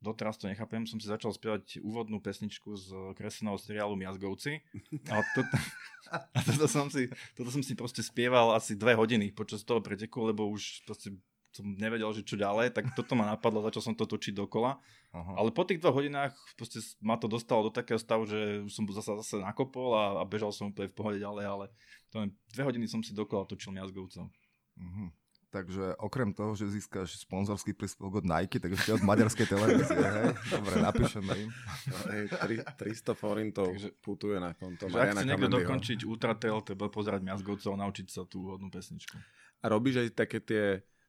[0.00, 4.64] doteraz to nechápem, som si začal spievať úvodnú pesničku z kresleného seriálu Miazgovci.
[5.12, 5.44] A, to,
[6.32, 10.24] a toto, som si, toto som si proste spieval asi dve hodiny počas toho preteku,
[10.24, 11.12] lebo už proste
[11.52, 14.78] som nevedel, že čo ďalej, tak toto ma napadlo, začal som to točiť dokola.
[15.10, 15.32] Aha.
[15.42, 18.84] Ale po tých dvoch hodinách proste ma to dostalo do takého stavu, že už som
[18.94, 21.64] zase, zase nakopol a, a bežal som úplne v pohode ďalej, ale
[22.14, 24.30] to dve hodiny som si dokola točil Miazgovcov.
[24.78, 25.08] Uh-huh.
[25.48, 30.36] Takže okrem toho, že získaš sponzorský príspevok od Nike, tak ešte od maďarskej televízie, hej?
[30.52, 31.48] Dobre, napíšeme im.
[31.88, 32.24] No, hej,
[32.76, 34.92] 300 forintov Takže, putuje na konto.
[34.92, 39.16] Že ak chce niekto dokončiť Ultratel, treba pozerať Miazgovcov a naučiť sa tú hodnú pesničku.
[39.64, 40.64] A robíš aj také tie,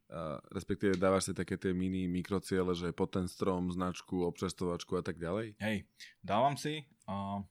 [0.07, 5.03] uh, respektíve dávaš si také tie mini mikrociele, že pod ten strom, značku, občerstovačku a
[5.03, 5.59] tak ďalej?
[5.59, 5.83] Hej,
[6.23, 6.87] dávam si.
[7.11, 7.43] Uh,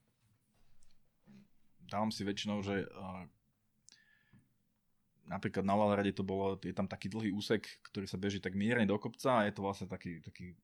[1.84, 3.28] dávam si väčšinou, že uh,
[5.28, 8.88] napríklad na Lalrade to bolo, je tam taký dlhý úsek, ktorý sa beží tak mierne
[8.88, 10.56] do kopca a je to vlastne taký, taký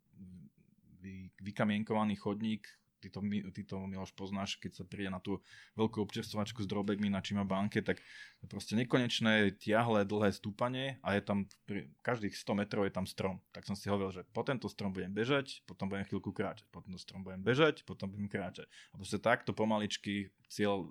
[1.04, 2.64] vy, vykamienkovaný chodník,
[3.04, 3.20] ty to,
[3.52, 5.44] ty to Miloš poznáš, keď sa príde na tú
[5.76, 8.00] veľkú občerstvovačku s drobekmi na Čima banke, tak
[8.48, 13.44] proste nekonečné, tiahle, dlhé stúpanie a je tam, pri, každých 100 metrov je tam strom.
[13.52, 16.80] Tak som si hovoril, že po tento strom budem bežať, potom budem chvíľku kráčať, po
[16.80, 18.64] tento strom budem bežať, potom budem kráčať.
[18.92, 20.88] A proste takto pomaličky cieľ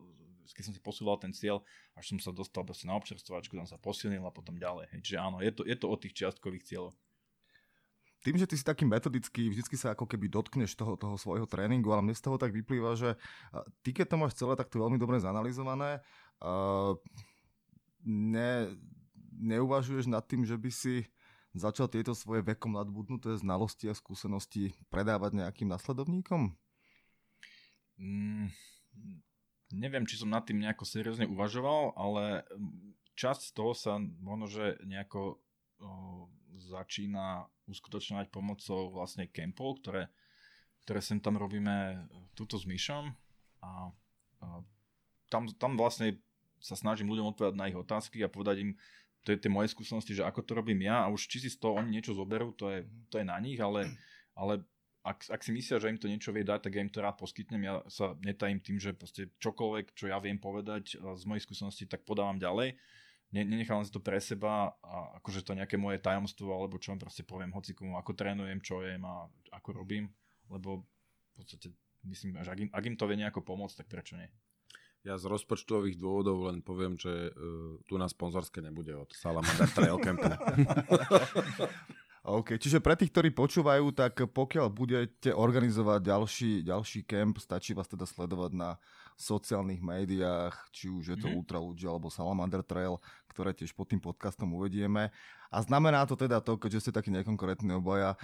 [0.52, 1.64] keď som si posúval ten cieľ,
[1.96, 4.92] až som sa dostal proste na občerstvovačku, tam sa posilnil a potom ďalej.
[4.92, 5.00] Hej.
[5.08, 6.98] Čiže áno, je to, je to o tých čiastkových cieľoch.
[8.24, 11.92] Tým, že ty si taký metodický, vždycky sa ako keby dotkneš toho, toho svojho tréningu,
[11.92, 13.20] ale mne z toho tak vyplýva, že
[13.84, 16.00] ty keď to máš celé takto veľmi dobre zanalizované,
[16.40, 16.96] uh,
[18.08, 18.72] ne,
[19.44, 21.04] neuvažuješ nad tým, že by si
[21.52, 26.56] začal tieto svoje vekom nadbudnuté znalosti a skúsenosti predávať nejakým nasledovníkom?
[28.00, 28.50] Mm,
[29.74, 32.46] neviem, či som nad tým nejako seriózne uvažoval, ale
[33.18, 35.38] časť z toho sa možno, že nejako o,
[36.58, 40.10] začína uskutočňovať pomocou vlastne kempov, ktoré,
[40.86, 42.08] ktoré sem tam robíme
[42.38, 43.14] túto s Myšom.
[43.64, 43.90] A,
[44.44, 44.48] a
[45.32, 46.22] tam, tam vlastne
[46.64, 48.72] sa snažím ľuďom odpovedať na ich otázky a povedať im,
[49.24, 51.60] to je tie moje skúsenosti, že ako to robím ja a už či si z
[51.60, 53.88] toho oni niečo zoberú, to je, to je na nich, ale,
[54.36, 54.68] ale
[55.04, 57.20] ak, ak si myslia, že im to niečo vie dať, tak ja im to rád
[57.20, 57.62] poskytnem.
[57.68, 62.08] Ja sa netajím tým, že proste čokoľvek, čo ja viem povedať z mojej skúsenosti, tak
[62.08, 62.80] podávam ďalej.
[63.36, 67.02] Ne, nenechávam si to pre seba a akože to nejaké moje tajomstvo, alebo čo vám
[67.04, 70.08] proste poviem hocikomu, ako trénujem, čo jem a ako robím,
[70.54, 70.86] lebo
[71.34, 71.74] v podstate
[72.08, 74.30] myslím, že ak im, ak im to vie nejako pomôcť, tak prečo nie?
[75.04, 80.00] Ja z rozpočtových dôvodov len poviem, že uh, tu na sponzorské nebude od Salamander Trail
[80.00, 80.32] Campu.
[82.24, 87.92] OK, čiže pre tých, ktorí počúvajú, tak pokiaľ budete organizovať ďalší, ďalší kemp, stačí vás
[87.92, 88.80] teda sledovať na
[89.20, 91.44] sociálnych médiách, či už je to mm-hmm.
[91.44, 92.96] Ultra Luigi alebo Salamander Trail,
[93.28, 95.12] ktoré tiež pod tým podcastom uvedieme.
[95.52, 98.16] A znamená to teda to, keďže ste takí nekonkrétni obaja,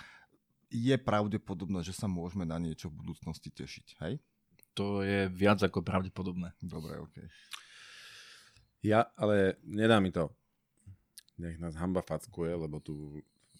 [0.71, 4.23] je pravdepodobné, že sa môžeme na niečo v budúcnosti tešiť, hej?
[4.79, 6.55] To je viac ako pravdepodobné.
[6.63, 7.19] Dobre, OK.
[8.79, 10.31] Ja, ale nedá mi to.
[11.35, 13.19] Nech nás hamba fackuje, lebo tu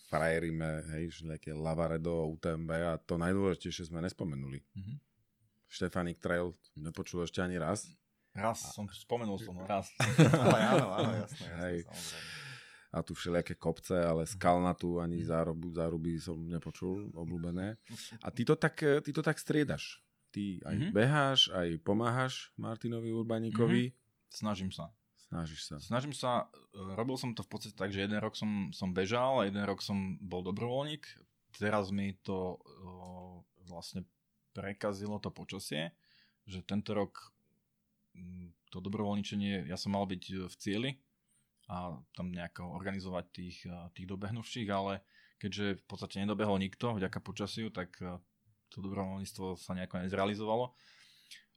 [0.10, 4.66] frajeríme, hej, že nejaké Lavaredo, UTMB a to najdôležitejšie sme nespomenuli.
[4.74, 4.98] Mm-hmm.
[5.70, 7.86] Štefanik Trail nepočul ešte ani raz.
[8.34, 8.74] Raz, a...
[8.74, 9.94] som spomenul som, no raz.
[10.44, 11.78] ale áno, áno, jasné, jasné hej.
[12.90, 17.78] A tu všelijaké kopce, ale skalnatú ani zárubu, záruby som nepočul, obľúbené.
[18.26, 20.02] A ty to tak, ty to tak striedaš.
[20.34, 20.94] Ty aj mm-hmm.
[20.94, 23.94] beháš, aj pomáhaš Martinovi Urbaníkovi.
[23.94, 24.34] Mm-hmm.
[24.34, 24.90] Snažím sa.
[25.30, 25.76] Snažíš sa.
[25.78, 29.46] Snažím sa, e, robil som to v podstate tak, že jeden rok som, som bežal
[29.46, 31.06] a jeden rok som bol dobrovoľník.
[31.54, 34.06] Teraz mi to o, vlastne
[34.58, 35.94] prekazilo to počasie,
[36.50, 37.34] že tento rok
[38.70, 40.92] to dobrovoľničenie, ja som mal byť v cieli
[41.70, 45.06] a tam nejako organizovať tých, e, tých dobehnuvších, ale
[45.38, 48.18] keďže v podstate nedobehol nikto vďaka počasiu, tak e,
[48.74, 50.74] to dobrovoľníctvo sa nejako nezrealizovalo.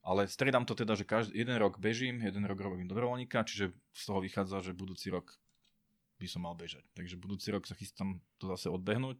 [0.02, 4.02] Ale striedam to teda, že každý, jeden rok bežím, jeden rok robím dobrovoľníka, čiže z
[4.02, 5.38] toho vychádza, že budúci rok
[6.18, 6.82] by som mal bežať.
[6.98, 9.18] Takže budúci rok sa chystám to zase odbehnúť.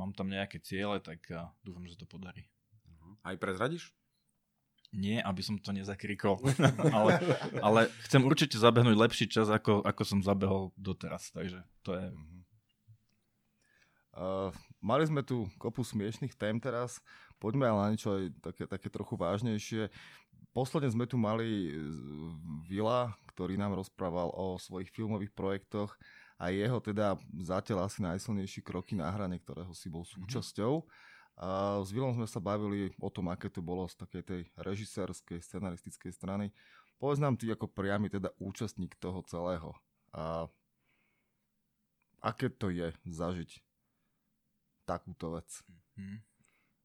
[0.00, 2.48] Mám tam nejaké ciele, tak ja dúfam, že to podarí.
[3.24, 3.92] Aj prezradíš?
[4.96, 6.40] Nie, aby som to nezakrikol.
[6.96, 7.20] ale,
[7.60, 11.32] ale chcem určite zabehnúť lepší čas, ako, ako som zabehol doteraz.
[11.32, 12.06] Takže to je...
[14.16, 14.48] Uh,
[14.80, 17.04] mali sme tu kopu smiešných tém teraz.
[17.36, 19.92] Poďme ale na niečo aj také, také trochu vážnejšie.
[20.56, 21.76] Posledne sme tu mali
[22.64, 25.92] Vila, ktorý nám rozprával o svojich filmových projektoch
[26.40, 30.12] a jeho teda zatiaľ asi najsilnejší kroky na hrane, ktorého si bol mhm.
[30.16, 30.84] súčasťou.
[31.36, 35.44] A s Vilom sme sa bavili o tom, aké to bolo z takej tej režisérskej,
[35.44, 36.48] scenaristickej strany.
[36.96, 39.76] Povedz nám ty ako priamy teda účastník toho celého.
[40.16, 40.48] A
[42.24, 43.60] aké to je zažiť
[44.88, 45.60] takúto vec?
[46.00, 46.35] Mm-hmm.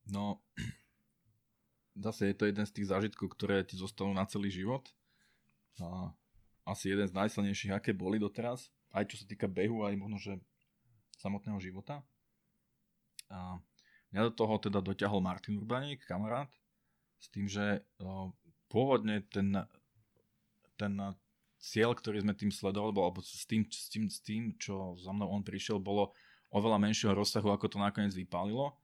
[0.10, 0.42] No,
[2.06, 4.88] zase je to jeden z tých zážitkov, ktoré ti zostanú na celý život.
[5.82, 6.14] A
[6.66, 8.70] asi jeden z najsilnejších, aké boli doteraz.
[8.92, 10.34] Aj čo sa týka behu, aj možno, že
[11.18, 12.02] samotného života.
[13.32, 13.62] A
[14.12, 16.52] mňa do toho teda doťahol Martin Urbaník, kamarát,
[17.22, 17.86] s tým, že
[18.68, 19.54] pôvodne ten,
[20.76, 20.94] ten
[21.62, 25.30] cieľ, ktorý sme tým sledovali, alebo s tým, s, tým, s tým, čo za mnou
[25.30, 26.12] on prišiel, bolo
[26.50, 28.76] oveľa menšieho rozsahu, ako to nakoniec vypálilo.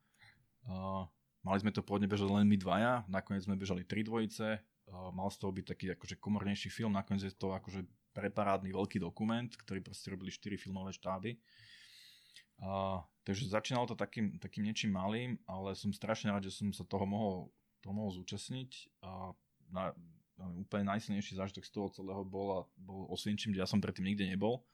[1.48, 5.32] Mali sme to pôvodne bežať len my dvaja, nakoniec sme bežali tri dvojice, uh, mal
[5.32, 9.80] z toho byť taký akože komornejší film, nakoniec je to akože preparádny veľký dokument, ktorý
[9.80, 11.40] proste robili štyri filmové štáby.
[12.60, 16.84] Uh, takže začínalo to takým, takým niečím malým, ale som strašne rád, že som sa
[16.84, 19.00] toho mohol, toho mohol zúčastniť.
[19.00, 19.32] Uh,
[19.72, 19.96] na,
[20.58, 24.68] úplne najsilnejší zážitok z toho celého bol, bol Osvienčím, kde ja som predtým nikde nebol.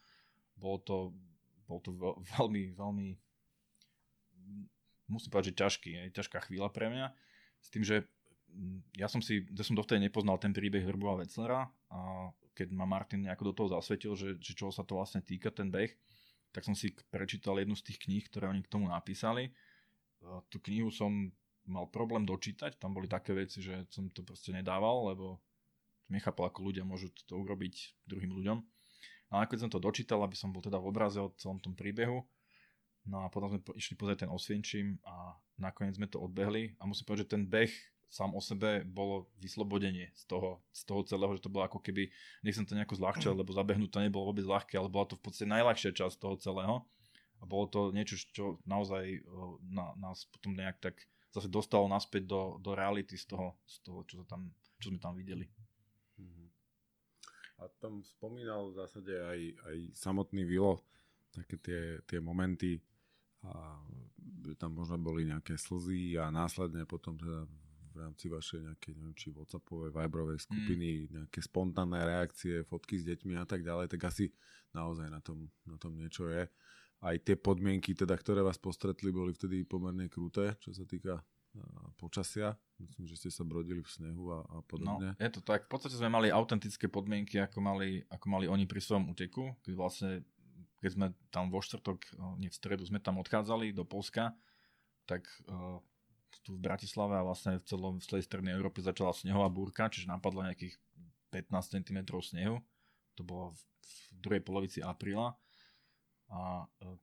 [0.58, 0.98] Bolo to,
[1.70, 1.94] bol to
[2.40, 3.08] veľmi, veľmi
[5.08, 7.08] musím povedať, že ťažký, je ťažká chvíľa pre mňa.
[7.64, 8.08] S tým, že
[8.52, 12.70] mm, ja som si, ja som dovtedy nepoznal ten príbeh Hrbu a Wetzlera a keď
[12.72, 15.90] ma Martin nejako do toho zasvetil, že, že čoho sa to vlastne týka, ten beh,
[16.54, 19.50] tak som si prečítal jednu z tých kníh, ktoré oni k tomu napísali.
[20.54, 21.34] Tú knihu som
[21.66, 25.42] mal problém dočítať, tam boli také veci, že som to proste nedával, lebo
[26.14, 28.58] nechápal, ako ľudia môžu to urobiť druhým ľuďom.
[29.34, 32.22] A nakoniec som to dočítal, aby som bol teda v obraze o celom tom príbehu
[33.04, 37.04] No a potom sme išli pozrieť ten Osvienčím a nakoniec sme to odbehli a musím
[37.04, 37.74] povedať, že ten beh
[38.14, 42.14] sám o sebe bolo vyslobodenie z toho, z toho celého, že to bolo ako keby,
[42.46, 45.50] nechcem to nejako zľahčať, lebo zabehnúť to nebolo vôbec ľahké, ale bola to v podstate
[45.50, 46.76] najľahšia časť toho celého
[47.42, 49.26] a bolo to niečo, čo naozaj
[49.66, 50.96] na, nás potom nejak tak
[51.34, 55.02] zase dostalo naspäť do, do reality z toho, z toho čo, sa tam, čo sme
[55.02, 55.50] tam videli.
[56.22, 56.46] Mhm.
[57.60, 60.86] A tam spomínal v zásade aj, aj samotný Vilo,
[61.34, 62.78] také tie, tie momenty,
[63.44, 63.80] a
[64.60, 67.48] tam možno boli nejaké slzy a následne potom teda
[67.94, 71.10] v rámci vašej nejakej, neviem, či Whatsappovej, Viberovej skupiny, mm.
[71.14, 74.34] nejaké spontánne reakcie, fotky s deťmi a tak ďalej, tak asi
[74.74, 76.50] naozaj na tom, na tom niečo je.
[77.06, 81.22] aj tie podmienky, teda, ktoré vás postretli, boli vtedy pomerne kruté, čo sa týka
[82.02, 82.58] počasia.
[82.82, 85.14] Myslím, že ste sa brodili v snehu a, a podobne.
[85.14, 85.70] No, je to tak.
[85.70, 89.74] V podstate sme mali autentické podmienky, ako mali, ako mali oni pri svojom uteku, keď
[89.78, 90.10] vlastne
[90.84, 94.36] keď sme tam vo štvrtok, nie v stredu, sme tam odchádzali do Polska,
[95.08, 95.80] tak uh,
[96.44, 100.12] tu v Bratislave a vlastne v, celom, v celej strednej Európe začala snehová búrka, čiže
[100.12, 100.76] napadlo nejakých
[101.32, 102.60] 15 cm snehu.
[103.16, 105.40] To bolo v, v druhej polovici apríla.
[106.28, 107.00] A uh,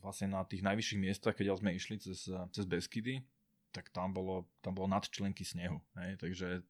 [0.00, 3.20] vlastne na tých najvyšších miestach, keď sme išli cez, cez Beskydy,
[3.68, 5.84] tak tam bolo, tam bolo nadčlenky snehu.
[6.00, 6.16] Hej?
[6.24, 6.64] Takže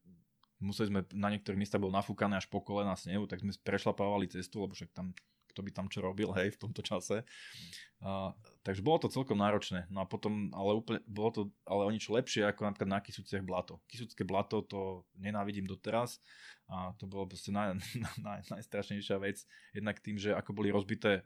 [0.59, 4.59] museli sme, na niektorých miestach bol nafúkané až po kolena snehu, tak sme prešlapávali cestu,
[4.59, 5.15] lebo však tam
[5.49, 7.25] kto by tam čo robil, hej, v tomto čase.
[7.99, 8.31] A,
[8.61, 9.89] takže bolo to celkom náročné.
[9.89, 13.43] No a potom, ale úplne, bolo to ale o niečo lepšie ako napríklad na Kisúciach
[13.43, 13.81] blato.
[13.89, 16.21] Kisúcké blato to nenávidím doteraz
[16.69, 17.75] a to bolo proste naj,
[18.21, 19.43] naj, najstrašnejšia vec.
[19.73, 21.25] Jednak tým, že ako boli rozbité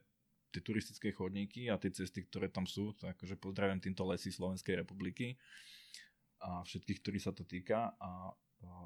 [0.54, 4.86] tie turistické chodníky a tie cesty, ktoré tam sú, tak akože pozdravím týmto lesy Slovenskej
[4.86, 5.34] republiky
[6.46, 7.98] a všetkých, ktorí sa to týka.
[7.98, 8.30] A,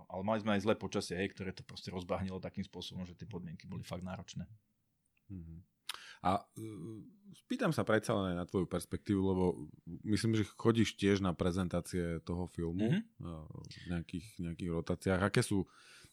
[0.07, 3.27] ale mali sme aj zlé počasie, hej, ktoré to proste rozbahnilo takým spôsobom, že tie
[3.27, 4.47] podmienky boli fakt náročné.
[5.31, 5.59] Mm-hmm.
[6.25, 6.97] A uh,
[7.45, 9.43] spýtam sa predsa len aj na tvoju perspektívu, lebo
[10.03, 13.23] myslím, že chodíš tiež na prezentácie toho filmu mm-hmm.
[13.67, 15.21] v nejakých, nejakých rotáciách.
[15.21, 15.63] Aké sú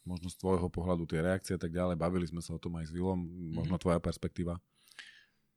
[0.04, 1.96] možno z tvojho pohľadu tie reakcie a tak ďalej?
[1.96, 3.24] Bavili sme sa o tom aj s Vilom,
[3.56, 3.82] možno mm-hmm.
[3.82, 4.60] tvoja perspektíva.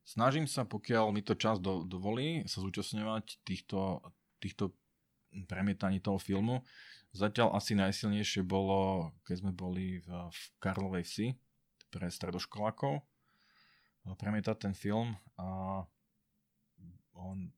[0.08, 3.99] Snažím sa, pokiaľ mi to čas do, dovolí, sa zúčastňovať týchto,
[4.39, 4.72] týchto
[5.51, 6.64] premietaní toho filmu.
[7.12, 11.28] Zatiaľ asi najsilnejšie bolo, keď sme boli v, v Karlovej vsi
[11.91, 13.03] pre stredoškolákov
[14.16, 15.82] premietať ten film a
[17.18, 17.49] on,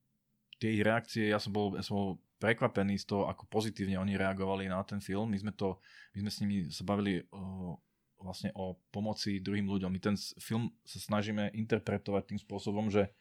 [0.57, 4.15] tie ich reakcie, ja som bol, ja som bol prekvapený z toho, ako pozitívne oni
[4.15, 5.27] reagovali na ten film.
[5.27, 5.77] My sme, to,
[6.15, 7.75] my sme s nimi sa bavili uh,
[8.19, 9.91] vlastne o pomoci druhým ľuďom.
[9.91, 13.11] My ten film sa snažíme interpretovať tým spôsobom, že,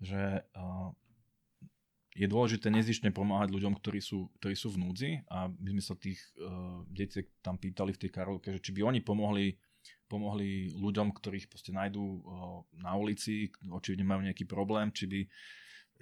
[0.00, 0.88] že uh,
[2.16, 5.94] je dôležité nezišne pomáhať ľuďom, ktorí sú, ktorí sú v núdzi a my sme sa
[6.00, 9.52] tých uh, detí tam pýtali v tej Karolke, že či by oni pomohli
[10.10, 12.20] pomohli ľuďom, ktorých proste nájdú uh,
[12.82, 15.20] na ulici, očividne majú nejaký problém, či by,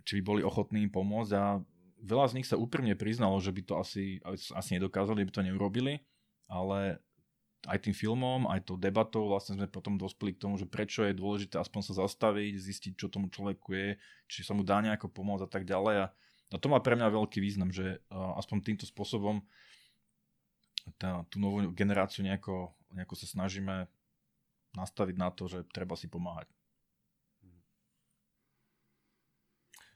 [0.08, 1.60] či by boli ochotní im pomôcť a
[2.00, 4.16] veľa z nich sa úprimne priznalo, že by to asi,
[4.56, 6.00] asi nedokázali, by to neurobili,
[6.48, 7.02] ale
[7.66, 11.16] aj tým filmom, aj tou debatou vlastne sme potom dospeli k tomu, že prečo je
[11.16, 13.88] dôležité aspoň sa zastaviť, zistiť, čo tomu človeku je,
[14.30, 15.96] či sa mu dá nejako pomôcť a tak ďalej.
[15.98, 16.14] A,
[16.54, 19.42] a to má pre mňa veľký význam, že uh, aspoň týmto spôsobom
[21.02, 23.90] tá, tú novú generáciu nejako, nejako sa snažíme
[24.76, 26.48] nastaviť na to, že treba si pomáhať.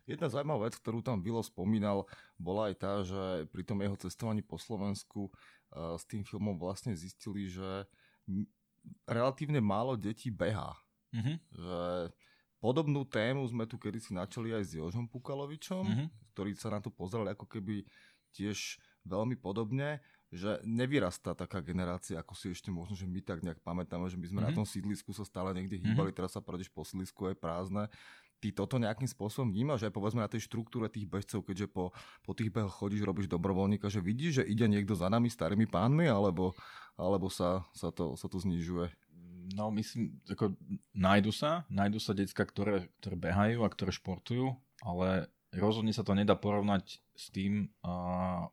[0.02, 4.42] Jedna zaujímavá vec, ktorú tam Vilo spomínal, bola aj tá, že pri tom jeho cestovaní
[4.42, 7.86] po Slovensku uh, s tým filmom vlastne zistili, že
[9.06, 10.74] relatívne málo detí behá.
[11.14, 11.36] Mm-hmm.
[11.54, 11.78] Že
[12.58, 16.08] podobnú tému sme tu kedysi načali aj s Jožom Pukalovičom, mm-hmm.
[16.34, 17.86] ktorý sa na to pozeral ako keby
[18.34, 20.02] tiež veľmi podobne
[20.32, 24.24] že nevyrastá taká generácia, ako si ešte možno, že my tak nejak pamätáme, že my
[24.24, 24.48] sme mm-hmm.
[24.48, 24.58] na mhm.
[24.58, 26.18] tom sídlisku sa stále niekde hýbali, mm-hmm.
[26.24, 27.92] teraz sa prejdeš po sídlisku, je prázdne.
[28.42, 31.94] Ty toto nejakým spôsobom vnímaš, aj povedzme na tej štruktúre tých bežcov, keďže po,
[32.26, 36.10] po tých behoch chodíš, robíš dobrovoľníka, že vidíš, že ide niekto za nami starými pánmi,
[36.10, 36.50] alebo,
[36.98, 38.90] alebo sa, sa, to, sa to znižuje?
[39.54, 40.58] No myslím, ako
[40.90, 46.16] nájdu sa, nájdu sa decka, ktoré, ktoré behajú a ktoré športujú, ale rozhodne sa to
[46.16, 48.48] nedá porovnať s tým, uh,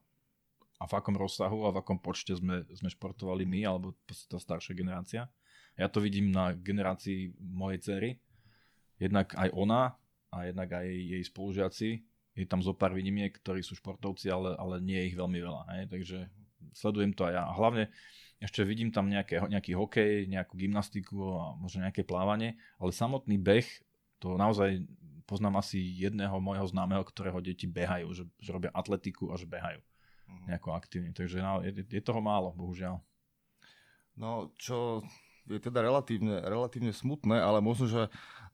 [0.80, 4.72] a v akom rozsahu a v akom počte sme, sme športovali my, alebo tá staršia
[4.72, 5.28] generácia.
[5.76, 8.10] Ja to vidím na generácii mojej cery.
[9.00, 9.96] Jednak aj ona
[10.32, 11.90] a jednak aj jej spolužiaci.
[12.36, 15.62] Je tam zo pár výnimiek, ktorí sú športovci, ale, ale nie je ich veľmi veľa.
[15.76, 15.84] Hej?
[15.92, 16.18] Takže
[16.72, 17.44] sledujem to aj ja.
[17.44, 17.92] A hlavne
[18.40, 23.68] ešte vidím tam nejaké, nejaký hokej, nejakú gymnastiku a možno nejaké plávanie, ale samotný beh,
[24.24, 24.80] to naozaj
[25.28, 29.84] poznám asi jedného môjho známeho, ktorého deti behajú, že, že robia atletiku a že behajú.
[30.30, 30.46] Mhm.
[30.54, 31.12] nejako aktívne.
[31.12, 33.02] Takže no, je, je toho málo, bohužiaľ.
[34.20, 35.02] No, čo
[35.50, 38.02] je teda relatívne, relatívne smutné, ale možno, že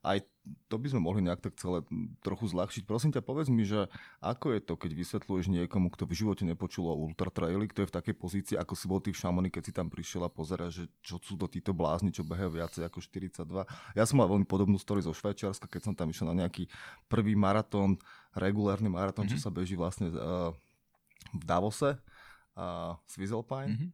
[0.00, 0.24] aj
[0.70, 1.82] to by sme mohli nejak tak celé
[2.22, 2.86] trochu zľahčiť.
[2.86, 3.90] Prosím ťa, povedz mi, že
[4.22, 7.90] ako je to, keď vysvetľuješ niekomu, kto v živote nepočul o ultra traili, kto je
[7.90, 10.70] v takej pozícii, ako si bol ty v Šamoni, keď si tam prišiel a pozera,
[10.70, 13.66] že čo sú to títo blázni, čo behajú viacej ako 42.
[13.98, 16.70] Ja som mal veľmi podobnú story zo Švajčiarska, keď som tam išiel na nejaký
[17.10, 17.98] prvý maratón,
[18.38, 19.42] regulárny maratón, mm-hmm.
[19.42, 20.54] čo sa beží vlastne uh,
[21.32, 21.96] v Davose,
[22.58, 23.74] uh, Swizzlepine.
[23.74, 23.90] Mm-hmm.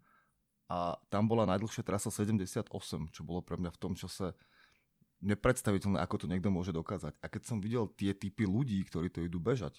[0.72, 2.64] A tam bola najdlhšia trasa 78,
[3.12, 4.33] čo bolo pre mňa v tom čase
[5.22, 7.14] nepredstaviteľné, ako to niekto môže dokázať.
[7.22, 9.78] A keď som videl tie typy ľudí, ktorí to idú bežať,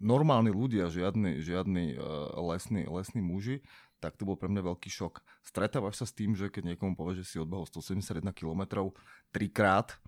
[0.00, 3.62] normálni ľudia, žiadni, žiadni uh, lesní, lesní muži,
[3.98, 5.22] tak to bol pre mňa veľký šok.
[5.42, 8.94] Stretávaš sa s tým, že keď niekomu povie, že si odbehol 171 km
[9.34, 9.98] trikrát,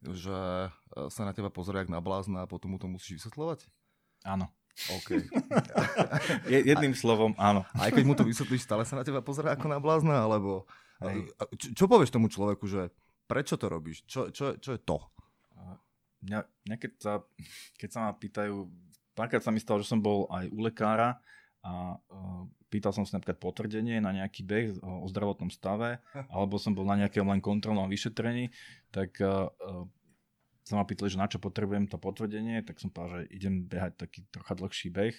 [0.00, 3.68] že e, sa na teba pozrie jak na blázna a potom mu to musíš vysvetľovať?
[4.24, 4.48] Áno.
[4.74, 5.08] OK.
[6.50, 7.62] Jedným slovom, áno.
[7.78, 10.66] Aj keď mu to vysvetlíš, stále sa na teba pozrie ako na blázna, alebo...
[11.58, 12.90] Čo, čo povieš tomu človeku, že
[13.28, 14.06] prečo to robíš?
[14.08, 14.98] Čo, čo, čo je to?
[16.24, 17.12] Mňa, mňa keď, sa,
[17.76, 18.64] keď sa ma pýtajú,
[19.12, 21.20] párkrát sa mi stalo, že som bol aj u lekára
[21.60, 26.00] a uh, pýtal som sa napríklad potvrdenie na nejaký beh o zdravotnom stave,
[26.34, 28.48] alebo som bol na nejakom len kontrolnom vyšetrení,
[28.88, 29.52] tak uh,
[30.64, 34.00] sa ma pýtali, že na čo potrebujem to potvrdenie, tak som povedal, že idem behať
[34.00, 35.16] taký trocha dlhší beh.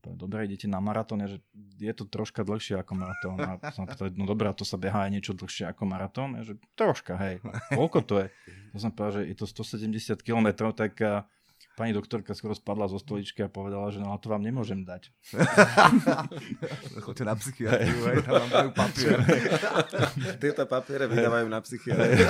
[0.00, 1.44] Dobre, idete na maratón, že
[1.76, 3.36] je to troška dlhšie ako maratón.
[3.36, 6.40] A som pýtal, no dobré, to sa behá aj niečo dlhšie ako maratón.
[6.40, 7.44] že troška, hej.
[7.76, 8.26] Koľko to je?
[8.72, 10.96] To som povedal, že je to 170 km, tak
[11.76, 15.12] Pani doktorka skoro spadla zo stoličky a povedala, že no to vám nemôžem dať.
[17.04, 19.18] Choďte na psychiatriu, aj tam vám dajú papier.
[20.40, 22.28] Tieto papiere vydávajú na psychiatriu.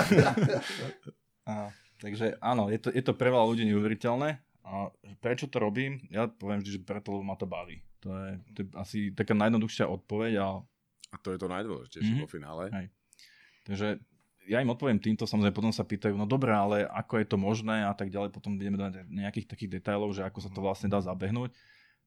[2.00, 4.40] Takže áno, je to, je to pre veľa ľudí neuveriteľné.
[4.64, 6.00] A prečo to robím?
[6.12, 7.80] Ja poviem vždy, že preto, lebo ma to baví.
[8.04, 10.32] To je, to je asi taká najjednoduchšia odpoveď.
[10.40, 10.48] A,
[11.10, 12.24] a to je to najdôležitejšie mm-hmm.
[12.24, 12.64] po finále.
[12.70, 12.86] Hej.
[13.66, 13.88] Takže
[14.48, 17.86] ja im odpoviem týmto, samozrejme potom sa pýtajú, no dobré, ale ako je to možné
[17.86, 20.98] a tak ďalej, potom ideme do nejakých takých detailov, že ako sa to vlastne dá
[20.98, 21.54] zabehnúť,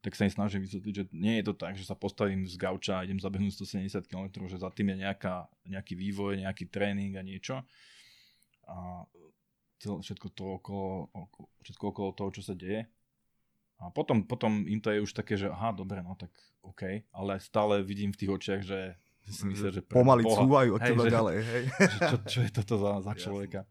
[0.04, 3.00] tak sa im snažím vysvetliť, že nie je to tak, že sa postavím z gauča
[3.00, 7.24] a idem zabehnúť 170 km, že za tým je nejaká, nejaký vývoj, nejaký tréning a
[7.24, 7.64] niečo.
[8.68, 9.08] A
[9.84, 11.12] všetko to okolo,
[11.64, 12.88] všetko okolo toho, čo sa deje.
[13.84, 16.32] A potom, potom im to je už také, že aha, dobre, no tak
[16.64, 20.70] OK, ale stále vidím v tých očiach, že si myslel, že pre Pomaly Boha, cúvajú
[20.76, 21.64] od hej, teba že, ďalej, hej.
[21.96, 23.64] Že čo, čo je toto za, za človeka?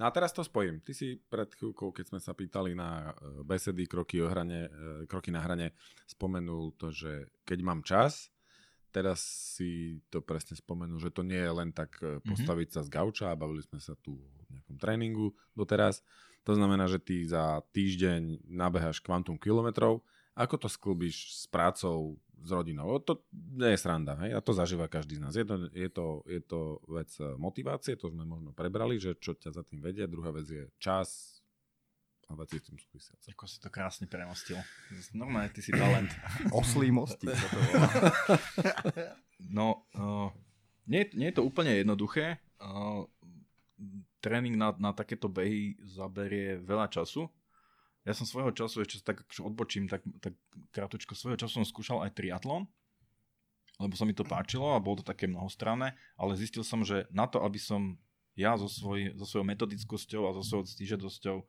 [0.00, 0.80] No a teraz to spojím.
[0.80, 5.04] Ty si pred chvíľkou, keď sme sa pýtali na e, besedy, kroky, o hrane, e,
[5.04, 5.76] kroky na hrane,
[6.08, 8.32] spomenul to, že keď mám čas,
[8.88, 12.32] teraz si to presne spomenul, že to nie je len tak e, mhm.
[12.32, 12.84] postaviť mm-hmm.
[12.84, 16.02] sa z gauča a bavili sme sa tu v nejakom tréningu doteraz.
[16.48, 20.00] To znamená, že ty za týždeň nabeháš kvantum kilometrov.
[20.34, 22.96] Ako to sklbíš s prácou, s rodinou.
[23.04, 24.32] To nie je sranda, hej?
[24.32, 25.36] a to zažíva každý z nás.
[25.36, 29.36] Je to, je, to, je to vec eh, motivácie, to sme možno prebrali, že čo
[29.36, 30.08] ťa za tým vedie.
[30.08, 31.40] Druhá vec je čas
[32.30, 33.34] a veci s tým súvisiace.
[33.34, 34.56] Ako si to krásne premostil.
[35.12, 36.08] Normálne, ty si talent.
[36.54, 37.34] Oslý mostík.
[39.58, 40.30] no, uh,
[40.86, 42.38] nie, nie je to úplne jednoduché.
[42.62, 43.10] Uh,
[44.20, 47.26] tréning na, na takéto behy zaberie veľa času
[48.08, 50.32] ja som svojho času, ešte tak odbočím, tak, tak
[50.72, 52.64] krátko, svojho času som skúšal aj triatlon,
[53.76, 57.28] lebo sa mi to páčilo a bolo to také mnohostranné, ale zistil som, že na
[57.28, 58.00] to, aby som
[58.36, 61.44] ja so, svoj, so svojou metodickosťou a so svojou stížadosťou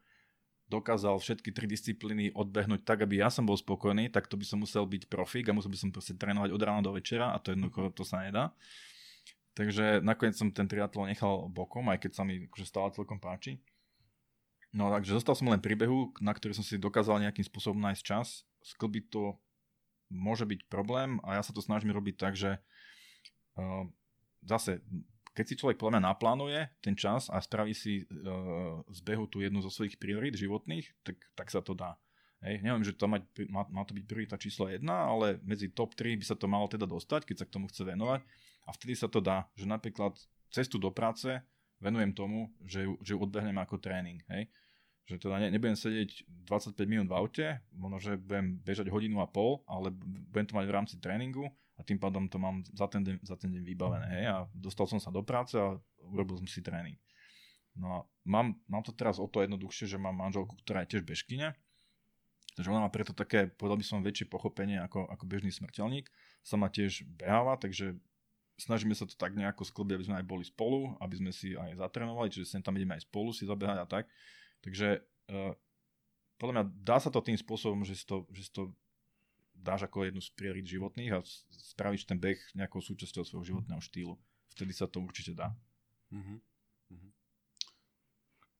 [0.71, 4.59] dokázal všetky tri disciplíny odbehnúť tak, aby ja som bol spokojný, tak to by som
[4.63, 7.55] musel byť profík a musel by som proste trénovať od rána do večera a to
[7.55, 8.51] jednoducho to sa nedá.
[9.51, 13.59] Takže nakoniec som ten triatlon nechal bokom, aj keď sa mi akože stále celkom páči.
[14.71, 18.03] No takže zostal som len pri behu, na ktorý som si dokázal nejakým spôsobom nájsť
[18.03, 18.47] čas.
[18.63, 19.35] Sklbiť to
[20.07, 22.59] môže byť problém a ja sa to snažím robiť tak, že
[23.59, 23.83] uh,
[24.47, 24.79] zase,
[25.35, 29.43] keď si človek podľa mňa naplánuje ten čas a spraví si uh, z behu tú
[29.43, 31.99] jednu zo svojich priorít životných, tak, tak sa to dá.
[32.41, 33.21] Hej, neviem, že to mať,
[33.53, 36.65] má, má to byť priorita číslo 1, ale medzi top 3 by sa to malo
[36.65, 38.25] teda dostať, keď sa k tomu chce venovať.
[38.65, 40.17] A vtedy sa to dá, že napríklad
[40.49, 41.29] cestu do práce
[41.77, 44.21] venujem tomu, že ju, že ju odbehnem ako tréning.
[44.29, 44.49] Hej
[45.11, 49.27] že teda ne, nebudem sedieť 25 minút v aute, možno, že budem bežať hodinu a
[49.27, 49.91] pol, ale
[50.31, 53.35] budem to mať v rámci tréningu a tým pádom to mám za ten deň, za
[53.35, 54.07] ten deň vybavené.
[54.07, 54.25] Hej?
[54.31, 55.75] A dostal som sa do práce a
[56.07, 56.95] urobil som si tréning.
[57.75, 61.03] No a mám, mám to teraz o to jednoduchšie, že mám manželku, ktorá je tiež
[61.03, 61.49] bežkyňa,
[62.61, 66.13] takže ona má preto také, povedal by som, väčšie pochopenie ako, ako bežný smrteľník.
[66.45, 67.97] Sama tiež beháva, takže
[68.61, 71.81] snažíme sa to tak nejako sklbiť, aby sme aj boli spolu, aby sme si aj
[71.81, 74.05] zatrénovali, čiže sem tam ideme aj spolu si zabehať a tak.
[74.61, 75.01] Takže
[75.33, 75.57] uh,
[76.37, 78.69] podľa mňa dá sa to tým spôsobom, že si to, že si to
[79.57, 84.13] dáš ako jednu z priorit životných a spravíš ten beh nejakou súčasťou svojho životného štýlu.
[84.53, 85.49] Vtedy sa to určite dá.
[86.13, 86.37] Uh-huh.
[86.93, 87.09] Uh-huh.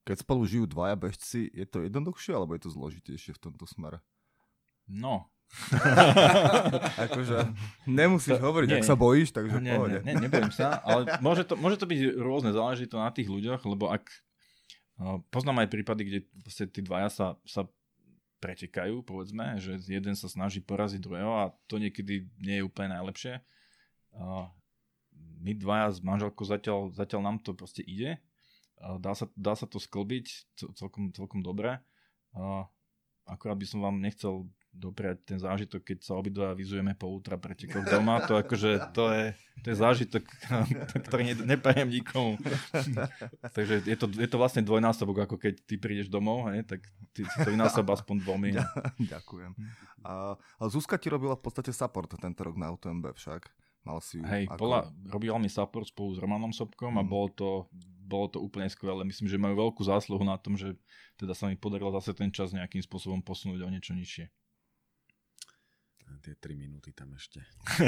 [0.02, 4.02] Keď spolu žijú dvaja bežci, je to jednoduchšie alebo je to zložitejšie v tomto smere?
[4.89, 5.30] No.
[7.12, 7.43] akože
[7.84, 9.99] nemusíš to, hovoriť, nie, ak sa bojíš, takže nie, pohode.
[10.08, 13.28] Nie, nie, nebojím sa, ale môže to, môže to byť rôzne, záleží to na tých
[13.28, 14.08] ľuďoch, lebo ak
[15.34, 17.66] Poznám aj prípady, kde vlastne tí dvaja sa, sa
[18.38, 23.41] pretekajú, povedzme, že jeden sa snaží poraziť druhého a to niekedy nie je úplne najlepšie.
[25.41, 28.22] My dvaja s manželkou zatiaľ, zatiaľ nám to proste ide.
[28.82, 31.78] Dá sa, dá sa to sklbiť celkom, celkom dobre.
[33.30, 37.84] Akorát by som vám nechcel dopriať ten zážitok, keď sa obidva vyzujeme po ultra pretekoch
[37.84, 38.24] doma.
[38.24, 39.26] To akože, to je,
[39.62, 40.24] to je zážitok,
[41.08, 42.40] ktorý ne, nepajem nikomu.
[43.58, 47.28] Takže je to, je to vlastne dvojnásobok, ako keď ty prídeš domov, hej, tak ty
[47.28, 48.56] si to vynásob aspoň dvomi.
[49.14, 49.52] Ďakujem.
[50.08, 53.52] A, a Zuzka ti robila v podstate support tento rok na UTMB však.
[53.82, 54.62] Mal si Hej, ako...
[54.62, 54.80] bola,
[55.10, 57.02] robila mi support spolu s Romanom Sobkom mm.
[57.02, 57.50] a bolo to,
[58.12, 59.07] bolo to úplne skvelé.
[59.07, 60.76] Myslím, že majú veľkú zásluhu na tom, že
[61.16, 64.28] teda sa mi podarilo zase ten čas nejakým spôsobom posunúť o niečo nižšie
[66.22, 67.41] tie 3 minúty tam ešte.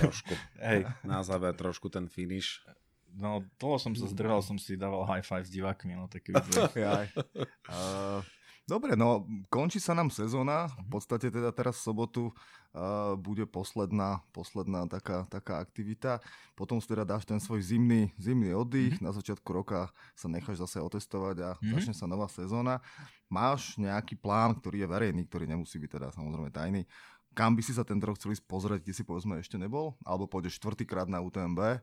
[0.00, 0.34] trošku.
[0.62, 0.86] Hej.
[1.02, 2.62] Na záver trošku ten finish.
[3.10, 6.38] No, toho som sa zdrhal, som si dával high five s divákmi, no tak uh,
[8.70, 14.22] Dobre, no končí sa nám sezóna, v podstate teda teraz v sobotu uh, bude posledná,
[14.30, 16.22] posledná taká, taká aktivita.
[16.54, 19.06] Potom si teda dáš ten svoj zimný, zimný oddych, mm-hmm.
[19.06, 21.82] na začiatku roka sa necháš zase otestovať a mm-hmm.
[21.82, 22.78] začne sa nová sezóna.
[23.26, 26.86] Máš nejaký plán, ktorý je verejný, ktorý nemusí byť teda samozrejme tajný,
[27.34, 29.98] kam by si sa ten rok chceli pozrieť, kde si povedzme ešte nebol?
[30.06, 31.82] Alebo pôjdeš štvrtýkrát na UTMB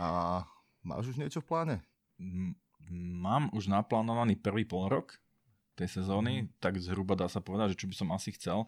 [0.00, 0.08] a
[0.80, 1.76] máš už niečo v pláne?
[2.96, 5.20] Mám už naplánovaný prvý polrok,
[5.78, 6.46] tej sezóny, mm.
[6.58, 8.66] tak zhruba dá sa povedať, že čo by som asi chcel.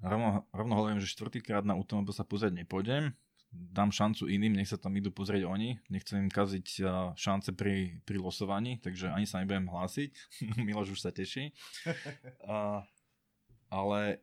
[0.00, 3.14] Rovno, rovno hovorím, že štvrtýkrát na UTMB sa pozrieť nepôjdem,
[3.54, 6.82] dám šancu iným, nech sa tam idú pozrieť oni, nechcem im kaziť
[7.14, 10.10] šance pri, pri losovaní, takže ani sa nebudem hlásiť,
[10.66, 11.54] Miloš už sa teší.
[12.50, 12.82] A,
[13.72, 14.22] ale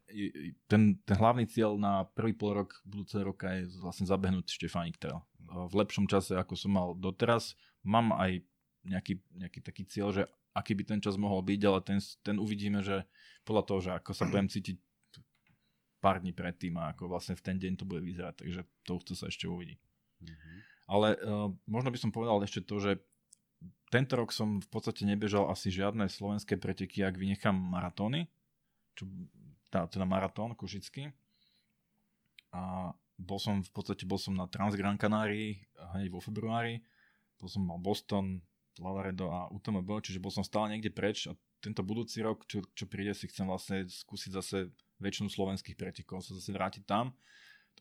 [0.71, 5.19] ten, ten hlavný cieľ na prvý pol rok budúceho roka je vlastne zabehnúť Štefánik Trail.
[5.43, 8.47] V lepšom čase, ako som mal doteraz, mám aj
[8.87, 12.83] nejaký, nejaký taký cieľ, že aký by ten čas mohol byť, ale ten, ten uvidíme,
[12.83, 13.07] že
[13.47, 14.77] podľa toho, že ako sa budem cítiť
[16.01, 19.13] pár dní predtým a ako vlastne v ten deň to bude vyzerať, takže to chce
[19.21, 19.77] sa ešte uvidí.
[20.21, 20.57] Mm-hmm.
[20.91, 22.91] Ale uh, možno by som povedal ešte to, že
[23.93, 28.27] tento rok som v podstate nebežal asi žiadne slovenské preteky, ak vynechám maratóny,
[28.97, 29.05] čo,
[29.69, 31.13] tá, teda maratón košický.
[32.51, 32.91] A
[33.21, 35.61] bol som v podstate bol som na Transgran Canárii
[35.95, 36.81] hneď vo februári,
[37.37, 38.41] bol som mal Boston,
[38.79, 42.87] Lavaredo a UTMB, čiže bol som stále niekde preč a tento budúci rok, čo, čo
[42.87, 44.57] príde, si chcem vlastne skúsiť zase
[45.01, 47.13] väčšinu slovenských pretekov, sa zase vrátiť tam.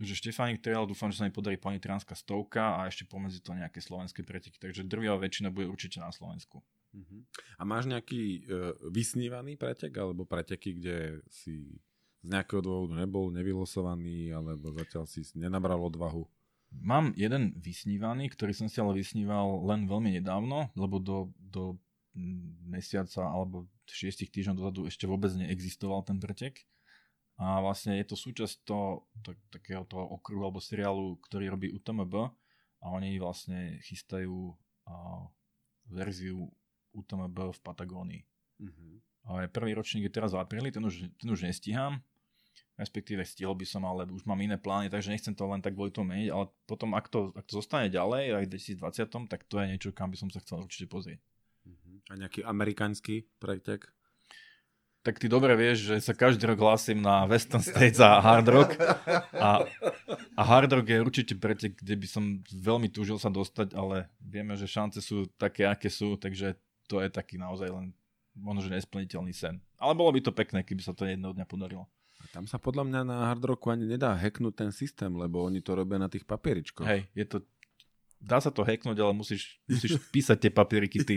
[0.00, 3.84] Takže Štefánik Trail, dúfam, že sa mi podarí Tránska stovka a ešte pomedzi to nejaké
[3.84, 4.56] slovenské preteky.
[4.56, 6.64] Takže drvia väčšina bude určite na Slovensku.
[6.90, 7.20] Uh-huh.
[7.60, 11.76] A máš nejaký uh, vysnívaný pretek alebo preteky, kde si
[12.20, 16.24] z nejakého dôvodu nebol nevylosovaný alebo zatiaľ si nenabral odvahu?
[16.70, 21.74] Mám jeden vysnívaný, ktorý som si ale vysníval len veľmi nedávno, lebo do, do
[22.66, 26.62] mesiaca alebo 6 týždňov dozadu ešte vôbec neexistoval ten pretek.
[27.40, 32.14] A vlastne je to súčasť toho, to, takého toho okruhu alebo seriálu, ktorý robí UTMB
[32.84, 34.52] a oni vlastne chystajú
[34.86, 35.24] a,
[35.88, 36.52] verziu
[36.92, 38.22] UTMB v Patagónii.
[38.60, 38.92] Mm-hmm.
[39.30, 42.04] A prvý ročník je teraz v apríli, ten už, ten už nestíham,
[42.80, 45.92] respektíve stihol by som, ale už mám iné plány, takže nechcem to len tak kvôli
[45.92, 49.60] tomu meniť, ale potom, ak to, ak to zostane ďalej, aj v 2020, tak to
[49.60, 51.20] je niečo, kam by som sa chcel určite pozrieť.
[51.68, 51.90] Mhm.
[52.08, 53.92] A nejaký amerikánsky pretek?
[55.00, 58.76] Tak ty dobre vieš, že sa každý rok hlasím na Western States a Hard Rock.
[59.32, 59.64] A,
[60.36, 64.52] a Hard Rock je určite pretek, kde by som veľmi túžil sa dostať, ale vieme,
[64.60, 66.52] že šance sú také, aké sú, takže
[66.84, 67.96] to je taký naozaj len
[68.36, 69.56] možno, že nesplniteľný sen.
[69.80, 71.88] Ale bolo by to pekné, keby sa to jedného dňa podarilo.
[72.30, 75.74] Tam sa podľa mňa na hard rocku ani nedá hacknúť ten systém, lebo oni to
[75.74, 76.86] robia na tých papieričkoch.
[76.86, 77.36] Hej, je to
[78.20, 81.16] dá sa to hacknúť, ale musíš, musíš písať tie papieriky ty.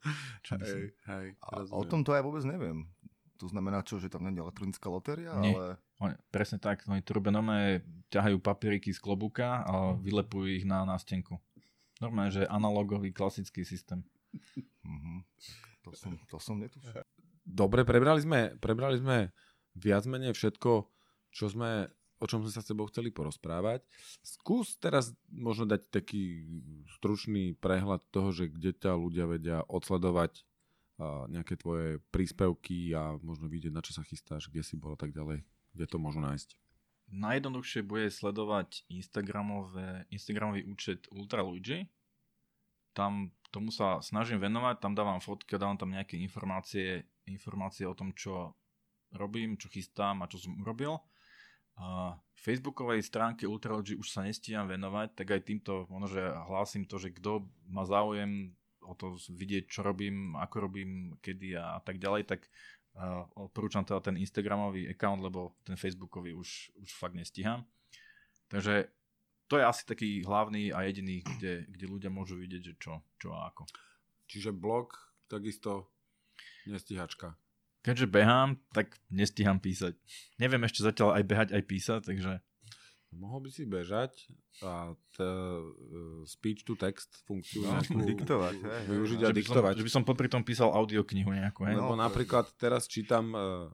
[0.62, 2.86] hej, hej, a o tom to ja vôbec neviem.
[3.36, 5.36] To znamená čo, že tam nie je elektronická lotéria?
[5.44, 5.52] Nie.
[5.52, 5.76] Ale...
[6.00, 10.84] Oni, presne tak, oni to robia normálne, ťahajú papieriky z klobúka a vylepujú ich na
[10.88, 11.36] nástenku.
[12.00, 14.04] Normálne, že analogový klasický systém.
[14.84, 15.18] Mm-hmm.
[15.84, 17.00] To som, to som netušil.
[17.44, 19.32] Dobre, prebrali sme, prebrali sme
[19.76, 20.88] viac menej všetko,
[21.30, 23.84] čo sme, o čom sme sa s tebou chceli porozprávať.
[24.24, 26.48] Skús teraz možno dať taký
[26.96, 30.42] stručný prehľad toho, že kde ťa ľudia vedia odsledovať
[31.28, 35.12] nejaké tvoje príspevky a možno vidieť, na čo sa chystáš, kde si bol a tak
[35.12, 35.44] ďalej.
[35.76, 36.56] Kde to môžu nájsť?
[37.12, 41.84] Najjednoduchšie bude sledovať Instagramové, Instagramový účet Ultra Luigi.
[42.96, 48.16] Tam tomu sa snažím venovať, tam dávam fotky, dávam tam nejaké informácie, informácie o tom,
[48.16, 48.56] čo
[49.14, 50.98] robím, čo chystám a čo som urobil.
[51.76, 56.96] A Facebookovej stránke Ultralogy už sa nestíham venovať, tak aj týmto možno, že hlásim to,
[56.96, 58.56] že kto má záujem
[58.86, 62.46] o to vidieť, čo robím, ako robím, kedy a, a tak ďalej, tak
[62.94, 67.66] uh, odporúčam teda ten Instagramový account, lebo ten Facebookový už, už fakt nestíham.
[68.46, 68.86] Takže
[69.50, 73.34] to je asi taký hlavný a jediný, kde, kde ľudia môžu vidieť, že čo, čo
[73.34, 73.66] a ako.
[74.30, 74.94] Čiže blog
[75.26, 75.90] takisto
[76.70, 77.34] nestíhačka
[77.86, 79.94] keďže behám, tak nestíham písať.
[80.36, 82.42] Neviem ešte zatiaľ aj behať, aj písať, takže...
[83.16, 84.12] Mohol by si bežať
[84.60, 85.64] a t-
[86.26, 89.74] speech to text funkciu No, nejakú diktovať, hej, využiť a že, by som, diktovať.
[89.78, 91.78] že by som popri tom písal audioknihu nejakú, hej?
[91.78, 93.70] Lebo No, napríklad teraz čítam uh,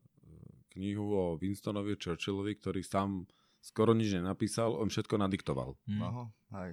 [0.77, 3.27] knihu o Winstonovi Churchillovi, ktorý sám
[3.59, 5.75] skoro nič nenapísal, on všetko nadiktoval.
[5.91, 6.03] Hm.
[6.05, 6.25] Aha,
[6.63, 6.73] hej.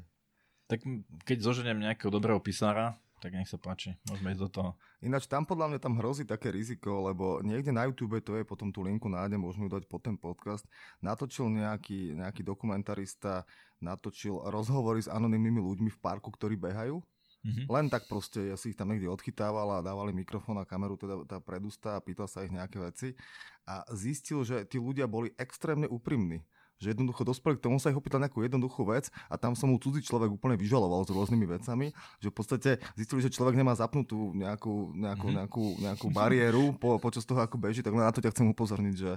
[0.69, 0.85] Tak
[1.25, 4.71] keď zoženiem nejakého dobrého písara, tak nech sa páči, môžeme ísť do toho.
[5.03, 8.71] Ináč tam podľa mňa tam hrozí také riziko, lebo niekde na YouTube to je, potom
[8.71, 10.63] tú linku nájdem, môžeme ju dať pod ten podcast,
[11.03, 13.43] natočil nejaký, nejaký dokumentarista,
[13.83, 17.03] natočil rozhovory s anonymnými ľuďmi v parku, ktorí behajú.
[17.39, 17.71] Mhm.
[17.71, 21.23] Len tak proste, ja si ich tam niekde odchytával a dávali mikrofón a kameru teda
[21.23, 23.15] tá pred ústa a pýtal sa ich nejaké veci
[23.63, 26.43] a zistil, že tí ľudia boli extrémne úprimní
[26.79, 29.77] že jednoducho dospeli k tomu, sa ich opýtal nejakú jednoduchú vec a tam som mu
[29.77, 34.31] cudzí človek úplne vyžaloval s rôznymi vecami, že v podstate zistili, že človek nemá zapnutú
[34.31, 35.35] nejakú, nejakú, Mhm.
[35.35, 38.95] nejakú, nejakú bariéru po, počas toho, ako beží, tak len na to ťa chcem upozorniť,
[38.95, 39.11] že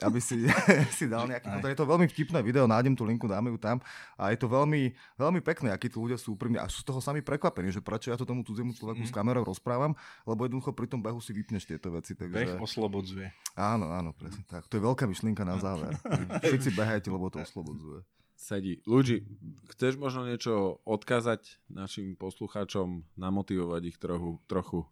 [0.00, 0.46] aby si,
[0.96, 1.50] si dal nejaký...
[1.50, 3.82] No, je to veľmi vtipné video, nájdem tú linku, dáme ju tam
[4.14, 7.02] a je to veľmi, veľmi pekné, akí tí ľudia sú úprimní a sú z toho
[7.02, 9.08] sami prekvapení, že prečo ja to tomu cudziemu človeku Mhm.
[9.08, 9.92] s kamerou rozprávam,
[10.22, 12.14] lebo jednoducho pri tom behu si vypneš tieto veci.
[12.14, 12.60] Beh Takže...
[12.60, 13.26] oslobodzuje.
[13.52, 14.64] Áno, áno, presne tak.
[14.66, 15.96] To je veľká myšlienka na záver.
[16.44, 16.70] Všetci
[17.00, 18.00] behajte, lebo to oslobodzuje.
[18.36, 18.80] Sedí.
[18.88, 19.24] Luigi,
[19.72, 24.88] chceš možno niečo odkázať našim poslucháčom, namotivovať ich trochu, trochu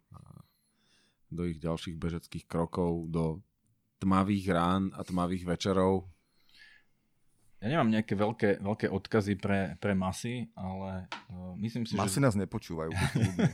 [1.29, 3.41] do ich ďalších bežeckých krokov, do
[4.01, 6.09] tmavých rán a tmavých večerov?
[7.59, 12.23] Ja nemám nejaké veľké, veľké odkazy pre, pre masy, ale uh, myslím si, Masy že...
[12.23, 12.87] nás nepočúvajú.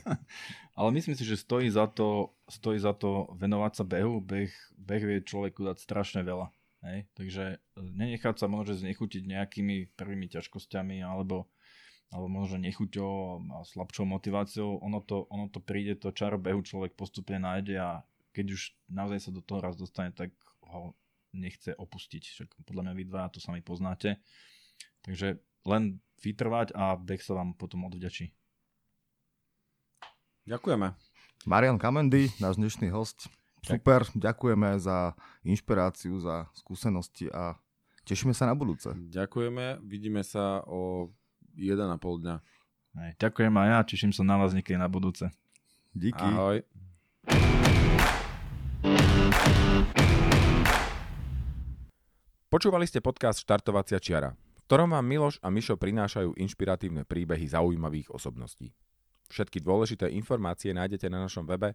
[0.78, 4.22] Ale myslím si, že stojí za to, stojí za to venovať sa behu.
[4.22, 6.54] Beh, beh vie človeku dať strašne veľa.
[6.86, 7.10] Hej?
[7.18, 11.50] Takže e, nenechať sa možno znechutiť nejakými prvými ťažkosťami alebo,
[12.14, 14.80] alebo možno nechuťou a slabšou motiváciou.
[14.86, 17.90] Ono to, ono to príde, to čaro behu človek postupne nájde a
[18.36, 20.36] keď už naozaj sa do toho raz dostane, tak
[20.70, 20.94] ho
[21.32, 22.24] nechce opustiť.
[22.24, 24.20] Však podľa mňa vy dva to sami poznáte.
[25.04, 28.32] Takže len vytrvať a beh sa vám potom odvďačí.
[30.46, 30.94] Ďakujeme.
[31.50, 33.30] Marian Kamendy, náš dnešný host.
[33.66, 37.58] Super, ďakujeme za inšpiráciu, za skúsenosti a
[38.06, 38.94] tešíme sa na budúce.
[38.94, 41.10] Ďakujeme, vidíme sa o
[41.58, 42.36] 1,5 dňa.
[42.96, 45.34] Hej, ďakujem aj ja, teším sa na vás niekedy na budúce.
[45.98, 46.22] Díky.
[46.22, 46.62] Ahoj.
[52.54, 58.14] Počúvali ste podcast Štartovacia čiara, v ktorom vám Miloš a Mišo prinášajú inšpiratívne príbehy zaujímavých
[58.14, 58.70] osobností.
[59.34, 61.74] Všetky dôležité informácie nájdete na našom webe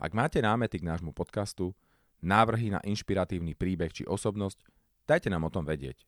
[0.00, 1.76] Ak máte námety k nášmu podcastu,
[2.24, 4.64] návrhy na inšpiratívny príbeh či osobnosť,
[5.04, 6.06] dajte nám o tom vedieť.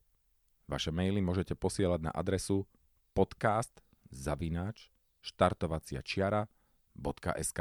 [0.71, 2.65] Vaše maily môžete posielať na adresu
[3.13, 4.89] podcast zavináč
[5.21, 7.61] štartovaciačiara.sk